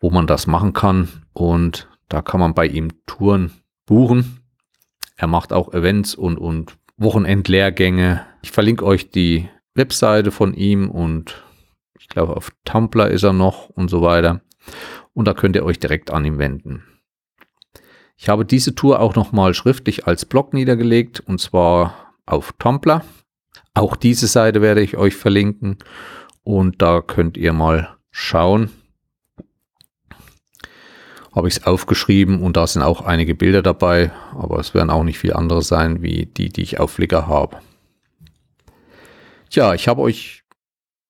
[0.00, 1.08] wo man das machen kann.
[1.32, 3.52] Und da kann man bei ihm Touren
[3.86, 4.42] buchen.
[5.16, 8.26] Er macht auch Events und, und Wochenendlehrgänge.
[8.42, 11.42] Ich verlinke euch die Webseite von ihm und
[11.98, 14.42] ich glaube auf Tumblr ist er noch und so weiter.
[15.14, 16.84] Und da könnt ihr euch direkt an ihn wenden.
[18.18, 23.02] Ich habe diese Tour auch nochmal schriftlich als Blog niedergelegt und zwar auf Tumblr.
[23.72, 25.78] Auch diese Seite werde ich euch verlinken
[26.42, 28.70] und da könnt ihr mal schauen.
[31.34, 35.04] Habe ich es aufgeschrieben und da sind auch einige Bilder dabei, aber es werden auch
[35.04, 37.58] nicht viel andere sein wie die, die ich auf Flickr habe.
[39.48, 40.44] Tja, ich habe euch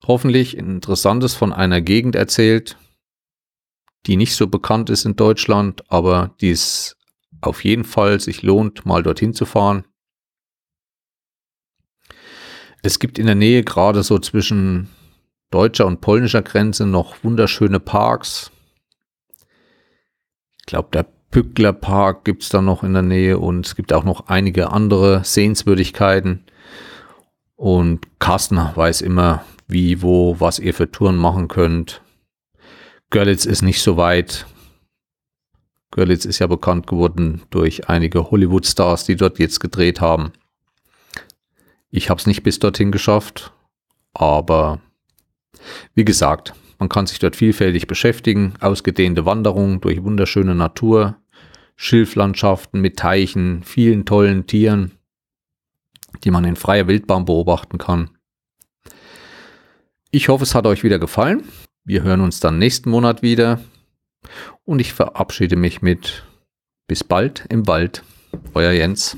[0.07, 2.77] hoffentlich Interessantes von einer Gegend erzählt,
[4.07, 6.97] die nicht so bekannt ist in Deutschland, aber die es
[7.41, 9.85] auf jeden Fall sich lohnt, mal dorthin zu fahren.
[12.83, 14.89] Es gibt in der Nähe gerade so zwischen
[15.51, 18.51] deutscher und polnischer Grenze noch wunderschöne Parks.
[20.73, 23.93] Ich glaube, der Pückler Park gibt es da noch in der Nähe und es gibt
[23.93, 26.47] auch noch einige andere Sehenswürdigkeiten.
[27.57, 32.01] Und Carsten weiß immer, wie, wo, was ihr für Touren machen könnt.
[33.11, 34.47] Görlitz ist nicht so weit.
[35.91, 40.33] Görlitz ist ja bekannt geworden durch einige Hollywood-Stars, die dort jetzt gedreht haben.
[41.91, 43.53] Ich habe es nicht bis dorthin geschafft,
[44.15, 44.81] aber
[45.95, 51.15] wie gesagt, man kann sich dort vielfältig beschäftigen, ausgedehnte Wanderungen durch wunderschöne Natur,
[51.77, 54.91] Schilflandschaften mit Teichen, vielen tollen Tieren,
[56.25, 58.11] die man in freier Wildbahn beobachten kann.
[60.11, 61.45] Ich hoffe, es hat euch wieder gefallen.
[61.85, 63.61] Wir hören uns dann nächsten Monat wieder.
[64.65, 66.25] Und ich verabschiede mich mit
[66.89, 68.03] bis bald im Wald.
[68.55, 69.17] Euer Jens.